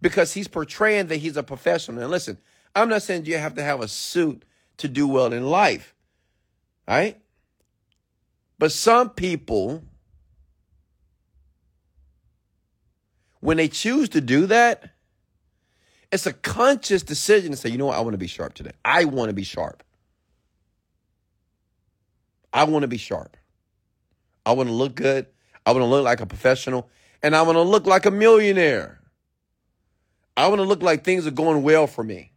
[0.00, 2.02] Because he's portraying that he's a professional.
[2.02, 2.38] And listen,
[2.74, 4.44] I'm not saying you have to have a suit
[4.78, 5.94] to do well in life.
[6.86, 7.20] Right?
[8.64, 9.84] But some people,
[13.40, 14.94] when they choose to do that,
[16.10, 18.70] it's a conscious decision to say, you know what, I want to be sharp today.
[18.82, 19.82] I want to be sharp.
[22.54, 23.36] I want to be sharp.
[24.46, 25.26] I want to look good.
[25.66, 26.88] I want to look like a professional.
[27.22, 28.98] And I want to look like a millionaire.
[30.38, 32.32] I want to look like things are going well for me.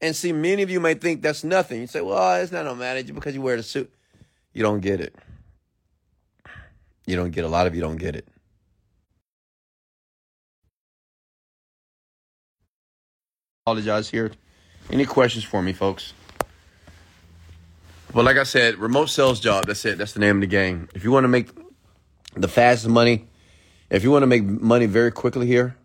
[0.00, 1.80] And see, many of you may think that's nothing.
[1.80, 3.92] You say, well, it's not no matter because you wear the suit.
[4.52, 5.14] You don't get it.
[7.06, 8.28] You don't get a lot of you don't get it.
[13.64, 14.30] Apologize here.
[14.90, 16.12] Any questions for me, folks?
[18.14, 19.66] Well, like I said, remote sales job.
[19.66, 19.98] That's it.
[19.98, 20.88] That's the name of the game.
[20.94, 21.50] If you want to make
[22.34, 23.26] the fastest money,
[23.90, 25.76] if you want to make money very quickly here,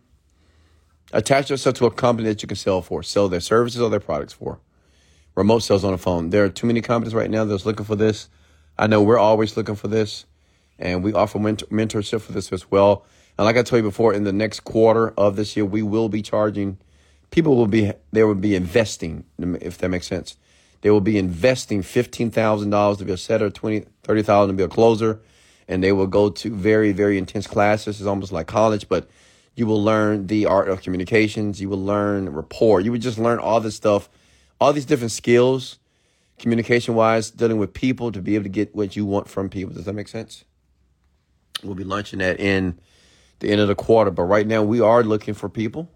[1.14, 4.00] Attach yourself to a company that you can sell for, sell their services or their
[4.00, 4.60] products for.
[5.36, 6.32] Remote sales on the phone.
[6.32, 8.30] There are too many companies right now that's looking for this.
[8.80, 10.26] I know we're always looking for this,
[10.80, 13.06] and we offer mentor- mentorship for this as well.
[13.38, 16.10] And like I told you before, in the next quarter of this year, we will
[16.10, 16.80] be charging.
[17.30, 20.38] People will be they will be investing, if that makes sense.
[20.82, 24.62] They will be investing fifteen thousand dollars to be a setter, twenty thirty thousand to
[24.62, 25.20] be a closer,
[25.68, 28.00] and they will go to very very intense classes.
[28.00, 29.08] It's almost like college, but
[29.56, 31.62] you will learn the art of communications.
[31.62, 32.82] You will learn rapport.
[32.82, 34.10] You would just learn all this stuff,
[34.60, 35.78] all these different skills,
[36.40, 39.74] communication wise, dealing with people to be able to get what you want from people.
[39.74, 40.44] Does that make sense?
[41.64, 42.80] We'll be launching that in
[43.40, 44.10] the end of the quarter.
[44.10, 45.90] But right now, we are looking for people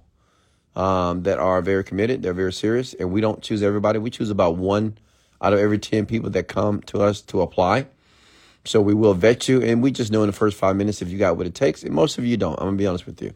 [0.75, 2.21] um, that are very committed.
[2.21, 2.93] They're very serious.
[2.93, 3.97] And we don't choose everybody.
[3.97, 4.97] We choose about one
[5.41, 7.87] out of every 10 people that come to us to apply.
[8.65, 9.61] So we will vet you.
[9.61, 11.83] And we just know in the first five minutes if you got what it takes.
[11.83, 12.53] And most of you don't.
[12.59, 13.33] I'm going to be honest with you.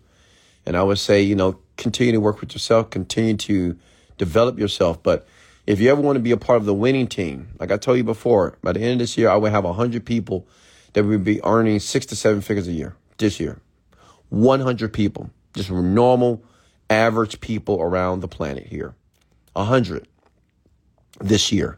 [0.66, 3.78] And I would say, you know, continue to work with yourself, continue to
[4.18, 5.01] develop yourself.
[5.01, 5.28] But
[5.66, 7.97] if you ever want to be a part of the winning team, like I told
[7.97, 10.47] you before, by the end of this year, I would have 100 people
[10.93, 13.59] that would be earning six to seven figures a year this year.
[14.30, 16.43] 100 people, just normal,
[16.89, 18.93] average people around the planet here.
[19.53, 20.07] 100
[21.20, 21.78] this year.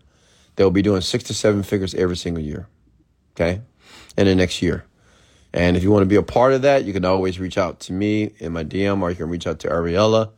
[0.55, 2.67] They'll be doing six to seven figures every single year.
[3.35, 3.61] Okay.
[4.17, 4.85] And the next year.
[5.53, 7.79] And if you want to be a part of that, you can always reach out
[7.81, 10.31] to me in my DM or you can reach out to Ariella.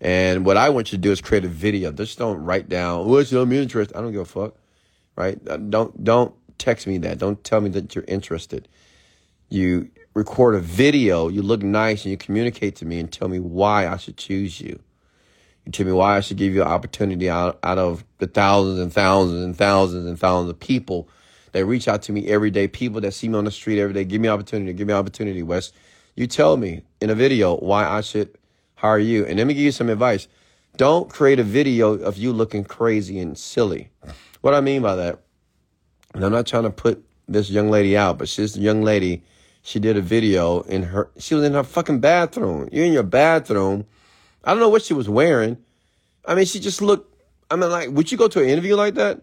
[0.00, 1.92] And what I want you to do is create a video.
[1.92, 3.92] Just don't write down, what's your interest?
[3.94, 4.54] I don't give a fuck.
[5.14, 5.38] Right?
[5.48, 7.18] Uh, don't don't text me that.
[7.18, 8.68] Don't tell me that you're interested.
[9.48, 13.38] You record a video, you look nice, and you communicate to me and tell me
[13.38, 14.80] why I should choose you.
[15.64, 18.78] You tell me why I should give you an opportunity out, out of the thousands
[18.78, 21.08] and thousands and thousands and thousands of people
[21.56, 23.94] that reach out to me every day, people that see me on the street every
[23.94, 24.04] day.
[24.04, 25.72] Give me opportunity, give me opportunity, Wes.
[26.14, 28.36] You tell me in a video why I should
[28.74, 29.24] hire you.
[29.24, 30.28] And let me give you some advice.
[30.76, 33.88] Don't create a video of you looking crazy and silly.
[34.42, 35.20] What I mean by that,
[36.12, 39.22] and I'm not trying to put this young lady out, but she's a young lady.
[39.62, 42.68] She did a video in her, she was in her fucking bathroom.
[42.70, 43.86] You're in your bathroom.
[44.44, 45.56] I don't know what she was wearing.
[46.26, 47.18] I mean, she just looked,
[47.50, 49.22] I mean, like, would you go to an interview like that?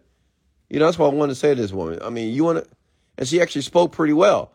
[0.70, 2.00] You know, that's what I wanted to say to this woman.
[2.02, 2.70] I mean, you want to,
[3.18, 4.52] and she actually spoke pretty well.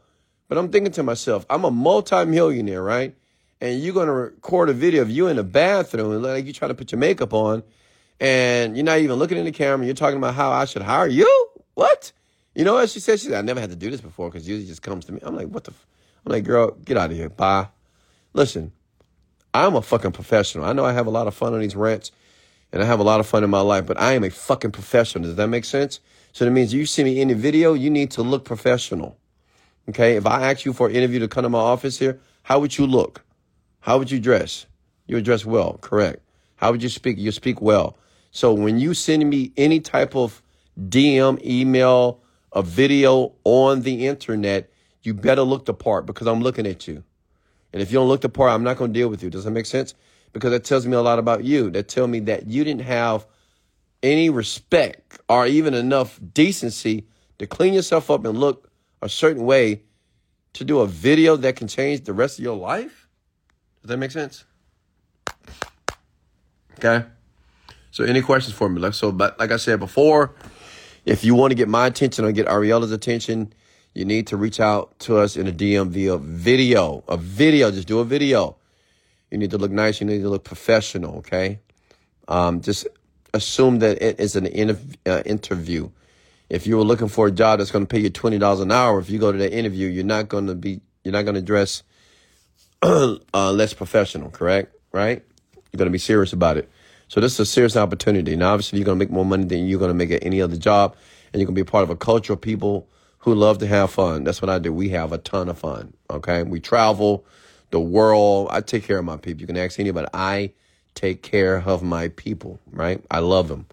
[0.49, 3.15] But I'm thinking to myself, I'm a multimillionaire, right?
[3.61, 6.71] And you're going to record a video of you in the bathroom like you trying
[6.71, 7.63] to put your makeup on
[8.21, 9.85] and you're not even looking in the camera.
[9.85, 11.49] You're talking about how I should hire you?
[11.75, 12.13] What?
[12.55, 13.21] You know what she said?
[13.21, 15.21] She said, I never had to do this before because usually just comes to me.
[15.23, 15.73] I'm like, what the?
[16.25, 17.29] I'm like, girl, get out of here.
[17.29, 17.69] Bye.
[18.33, 18.73] Listen,
[19.55, 20.65] I'm a fucking professional.
[20.65, 22.11] I know I have a lot of fun on these rants
[22.73, 24.73] and I have a lot of fun in my life, but I am a fucking
[24.73, 25.25] professional.
[25.25, 26.01] Does that make sense?
[26.33, 29.19] So that means you see me in the video, you need to look professional.
[29.89, 30.16] Okay?
[30.16, 32.77] If I ask you for an interview to come to my office here, how would
[32.77, 33.25] you look?
[33.81, 34.66] How would you dress?
[35.07, 36.21] You would dress well, correct.
[36.57, 37.19] How would you speak?
[37.19, 37.97] You speak well.
[38.31, 40.43] So when you send me any type of
[40.79, 42.21] DM, email,
[42.53, 44.71] a video on the internet,
[45.03, 47.05] you better look the part because I'm looking at you.
[47.73, 49.31] And if you don't look the part, I'm not going to deal with you.
[49.31, 49.95] Does that make sense?
[50.39, 51.70] Because that tells me a lot about you.
[51.70, 53.26] That tell me that you didn't have
[54.03, 57.07] any respect or even enough decency
[57.39, 58.70] to clean yourself up and look
[59.03, 59.82] a certain way
[60.53, 63.09] to do a video that can change the rest of your life.
[63.82, 64.45] Does that make sense?
[66.78, 67.05] Okay.
[67.91, 68.80] So any questions for me?
[68.80, 70.34] Like so, but like I said before,
[71.05, 73.53] if you want to get my attention or get Ariella's attention,
[73.95, 77.03] you need to reach out to us in a DM via video.
[77.09, 78.58] A video, just do a video.
[79.31, 80.01] You need to look nice.
[80.01, 81.16] You need to look professional.
[81.18, 81.61] Okay.
[82.29, 82.87] Um, just
[83.35, 84.47] assume that it is an
[85.07, 85.91] uh, interview.
[86.49, 88.72] If you were looking for a job that's going to pay you twenty dollars an
[88.72, 91.35] hour, if you go to the interview, you're not going to be you're not going
[91.35, 91.83] to dress
[92.83, 94.31] uh, less professional.
[94.31, 94.74] Correct?
[94.93, 95.22] Right?
[95.72, 96.70] You're going to be serious about it.
[97.09, 98.37] So this is a serious opportunity.
[98.37, 100.41] Now, obviously, you're going to make more money than you're going to make at any
[100.43, 100.95] other job,
[101.33, 103.91] and you're going to be part of a culture of people who love to have
[103.91, 104.24] fun.
[104.24, 104.72] That's what I do.
[104.72, 105.95] We have a ton of fun.
[106.11, 107.24] Okay, we travel
[107.71, 108.49] the world.
[108.51, 109.41] I take care of my people.
[109.41, 110.09] You can ask anybody.
[110.14, 110.53] I
[110.95, 113.05] take care of my people, right?
[113.11, 113.66] I love them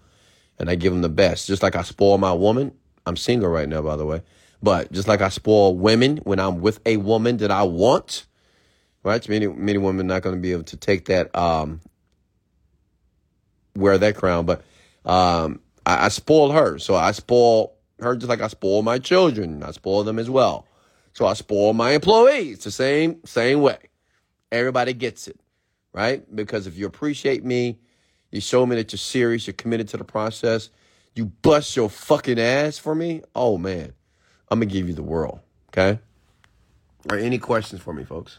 [0.58, 1.46] and I give them the best.
[1.46, 2.72] Just like I spoil my woman.
[3.06, 4.22] I'm single right now, by the way.
[4.62, 8.26] But just like I spoil women when I'm with a woman that I want,
[9.02, 9.26] right?
[9.28, 11.80] Many many women not going to be able to take that, um,
[13.74, 14.46] wear that crown.
[14.46, 14.64] But
[15.04, 19.62] um, I, I spoil her, so I spoil her just like I spoil my children.
[19.62, 20.66] I spoil them as well.
[21.12, 23.85] So I spoil my employees the same same way.
[24.56, 25.38] Everybody gets it,
[25.92, 26.24] right?
[26.34, 27.78] Because if you appreciate me,
[28.30, 30.70] you show me that you're serious, you're committed to the process,
[31.14, 33.22] you bust your fucking ass for me.
[33.34, 33.94] Oh man,
[34.50, 35.40] I'm gonna give you the world.
[35.68, 36.00] Okay.
[37.10, 38.38] Are any questions for me, folks?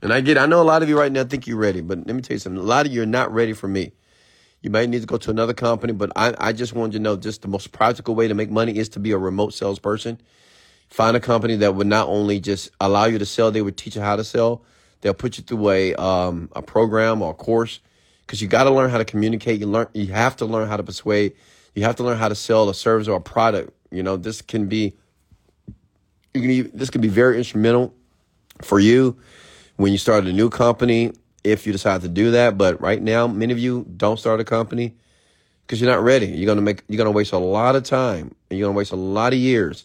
[0.00, 1.98] And I get, I know a lot of you right now think you're ready, but
[2.06, 2.60] let me tell you something.
[2.60, 3.92] A lot of you are not ready for me.
[4.60, 7.02] You might need to go to another company, but I, I just wanted you to
[7.02, 10.20] know just the most practical way to make money is to be a remote salesperson.
[10.88, 13.96] Find a company that would not only just allow you to sell, they would teach
[13.96, 14.62] you how to sell.
[15.00, 17.80] They'll put you through a um, a program or a course
[18.20, 19.60] because you got to learn how to communicate.
[19.60, 21.34] You learn you have to learn how to persuade.
[21.74, 23.72] You have to learn how to sell a service or a product.
[23.90, 24.94] You know this can be
[26.32, 27.94] you can this can be very instrumental
[28.62, 29.18] for you
[29.76, 31.12] when you start a new company
[31.42, 32.56] if you decide to do that.
[32.56, 34.94] But right now, many of you don't start a company
[35.66, 36.26] because you're not ready.
[36.26, 38.96] You're gonna make you're gonna waste a lot of time and you're gonna waste a
[38.96, 39.84] lot of years.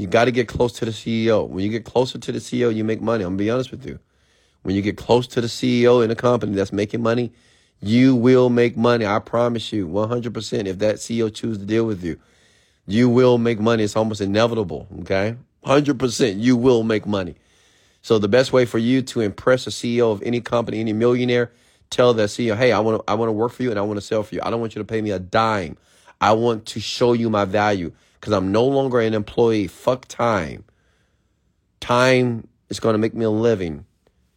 [0.00, 1.46] You got to get close to the CEO.
[1.46, 3.22] When you get closer to the CEO, you make money.
[3.22, 3.98] I'm gonna be honest with you.
[4.62, 7.32] When you get close to the CEO in a company that's making money,
[7.82, 9.04] you will make money.
[9.04, 10.66] I promise you, 100%.
[10.66, 12.18] If that CEO chooses to deal with you,
[12.86, 13.84] you will make money.
[13.84, 14.86] It's almost inevitable.
[15.00, 15.36] Okay,
[15.66, 16.40] 100%.
[16.40, 17.34] You will make money.
[18.00, 21.52] So the best way for you to impress a CEO of any company, any millionaire,
[21.90, 23.82] tell that CEO, hey, I want to I want to work for you and I
[23.82, 24.40] want to sell for you.
[24.42, 25.76] I don't want you to pay me a dime.
[26.22, 29.66] I want to show you my value because I'm no longer an employee.
[29.66, 30.64] Fuck time.
[31.80, 33.86] Time is going to make me a living.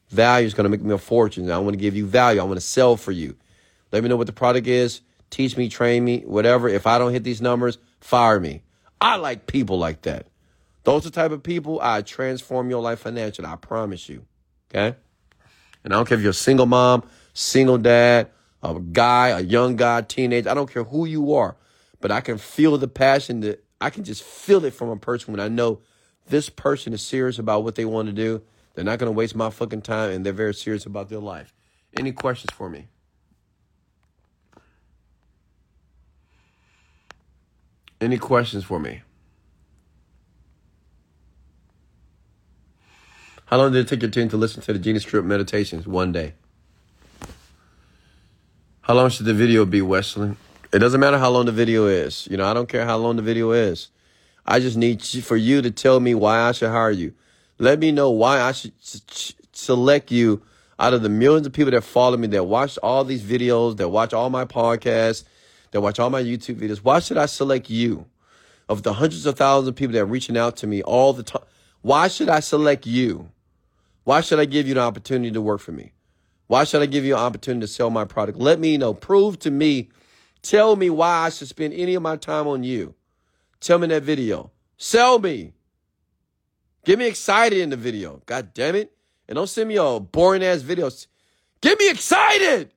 [0.09, 1.51] Value is going to make me a fortune.
[1.51, 2.39] I want to give you value.
[2.39, 3.35] I want to sell for you.
[3.91, 5.01] Let me know what the product is.
[5.29, 6.69] Teach me, train me, whatever.
[6.69, 8.61] If I don't hit these numbers, fire me.
[9.01, 10.27] I like people like that.
[10.83, 13.47] Those are the type of people I transform your life financially.
[13.47, 14.25] I promise you.
[14.69, 14.95] Okay?
[15.83, 17.03] And I don't care if you're a single mom,
[17.33, 18.29] single dad,
[18.61, 20.47] a guy, a young guy, teenage.
[20.47, 21.57] I don't care who you are,
[21.99, 25.33] but I can feel the passion that I can just feel it from a person
[25.33, 25.81] when I know
[26.29, 28.41] this person is serious about what they want to do.
[28.73, 31.53] They're not going to waste my fucking time and they're very serious about their life.
[31.97, 32.87] Any questions for me?
[37.99, 39.01] Any questions for me?
[43.47, 45.85] How long did it take your team to listen to the Genie Script meditations?
[45.85, 46.35] One day.
[48.79, 50.37] How long should the video be, Wesley?
[50.73, 52.27] It doesn't matter how long the video is.
[52.31, 53.89] You know, I don't care how long the video is.
[54.43, 57.13] I just need for you to tell me why I should hire you.
[57.59, 58.73] Let me know why I should
[59.53, 60.41] select you
[60.79, 63.89] out of the millions of people that follow me, that watch all these videos, that
[63.89, 65.23] watch all my podcasts,
[65.71, 66.79] that watch all my YouTube videos.
[66.79, 68.07] Why should I select you?
[68.67, 71.21] Of the hundreds of thousands of people that are reaching out to me all the
[71.21, 71.43] time,
[71.81, 73.29] why should I select you?
[74.05, 75.91] Why should I give you the opportunity to work for me?
[76.47, 78.39] Why should I give you an opportunity to sell my product?
[78.39, 78.93] Let me know.
[78.95, 79.89] Prove to me.
[80.43, 82.93] Tell me why I should spend any of my time on you.
[83.59, 84.51] Tell me that video.
[84.77, 85.53] Sell me.
[86.85, 88.21] Get me excited in the video.
[88.25, 88.91] God damn it.
[89.27, 91.07] And don't send me a boring ass videos.
[91.61, 92.71] Get me excited.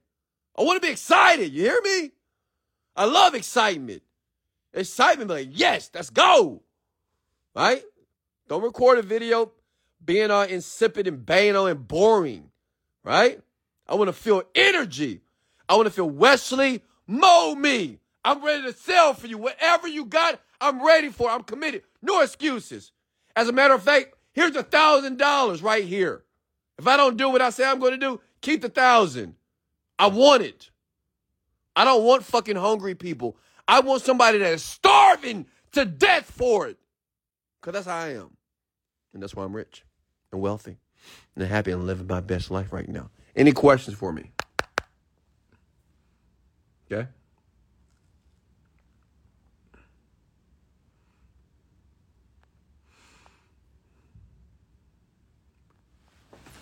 [0.57, 1.53] I want to be excited.
[1.53, 2.13] You hear me?
[2.95, 4.03] I love excitement.
[4.73, 6.63] Excitement, like, yes, let's go.
[7.55, 7.83] Right?
[8.49, 9.51] Don't record a video
[10.05, 12.51] being all insipid and banal and boring.
[13.03, 13.41] Right?
[13.89, 15.23] I want to feel energy.
[15.69, 17.99] I want to feel Wesley, mow me.
[18.25, 19.39] I'm ready to sell for you.
[19.39, 21.31] Whatever you got, I'm ready for.
[21.31, 21.83] I'm committed.
[22.03, 22.93] No excuses.
[23.37, 26.25] As a matter of fact, here's a thousand dollars right here.
[26.79, 29.35] If I don't do what I say I'm going to do, keep the thousand.
[29.99, 30.71] I want it.
[31.75, 33.37] I don't want fucking hungry people.
[33.69, 36.79] I want somebody that is starving to death for it.
[37.61, 38.37] Because that's how I am.
[39.13, 39.85] And that's why I'm rich
[40.33, 40.77] and wealthy
[41.35, 43.11] and happy and living my best life right now.
[43.35, 44.33] Any questions for me?
[46.91, 47.09] Okay.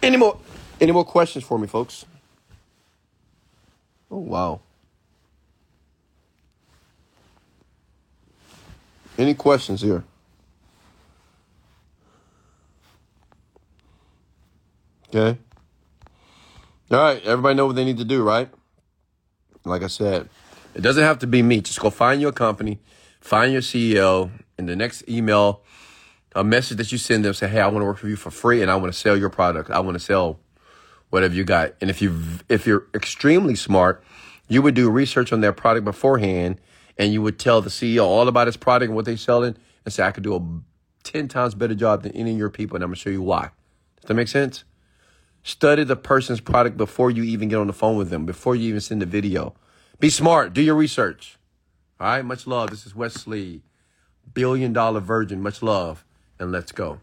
[0.03, 0.39] Any more
[0.81, 2.05] any more questions for me, folks?
[4.11, 4.61] Oh wow.
[9.17, 10.05] Any questions here?
[15.09, 15.39] Okay.
[16.91, 18.49] All right, everybody know what they need to do, right?
[19.65, 20.29] Like I said,
[20.75, 21.61] it doesn't have to be me.
[21.61, 22.81] Just go find your company,
[23.21, 25.63] find your CEO, in the next email,
[26.35, 28.31] a message that you send them say, "Hey, I want to work for you for
[28.31, 29.71] free, and I want to sell your product.
[29.71, 30.39] I want to sell
[31.11, 34.03] whatever you got." And if you if you're extremely smart,
[34.49, 36.61] you would do research on their product beforehand,
[36.99, 39.95] and you would tell the CEO all about his product and what they're selling, and
[39.95, 40.43] say, "I could do a
[41.05, 43.51] ten times better job than any of your people, and I'm gonna show you why."
[44.01, 44.65] Does that make sense?
[45.47, 48.67] Study the person's product before you even get on the phone with them, before you
[48.71, 49.55] even send the video.
[50.01, 50.55] Be smart.
[50.55, 51.37] Do your research.
[52.01, 52.25] All right.
[52.25, 52.71] Much love.
[52.71, 53.63] This is Wesley,
[54.33, 55.43] billion dollar virgin.
[55.43, 56.03] Much love
[56.39, 56.99] and let's go.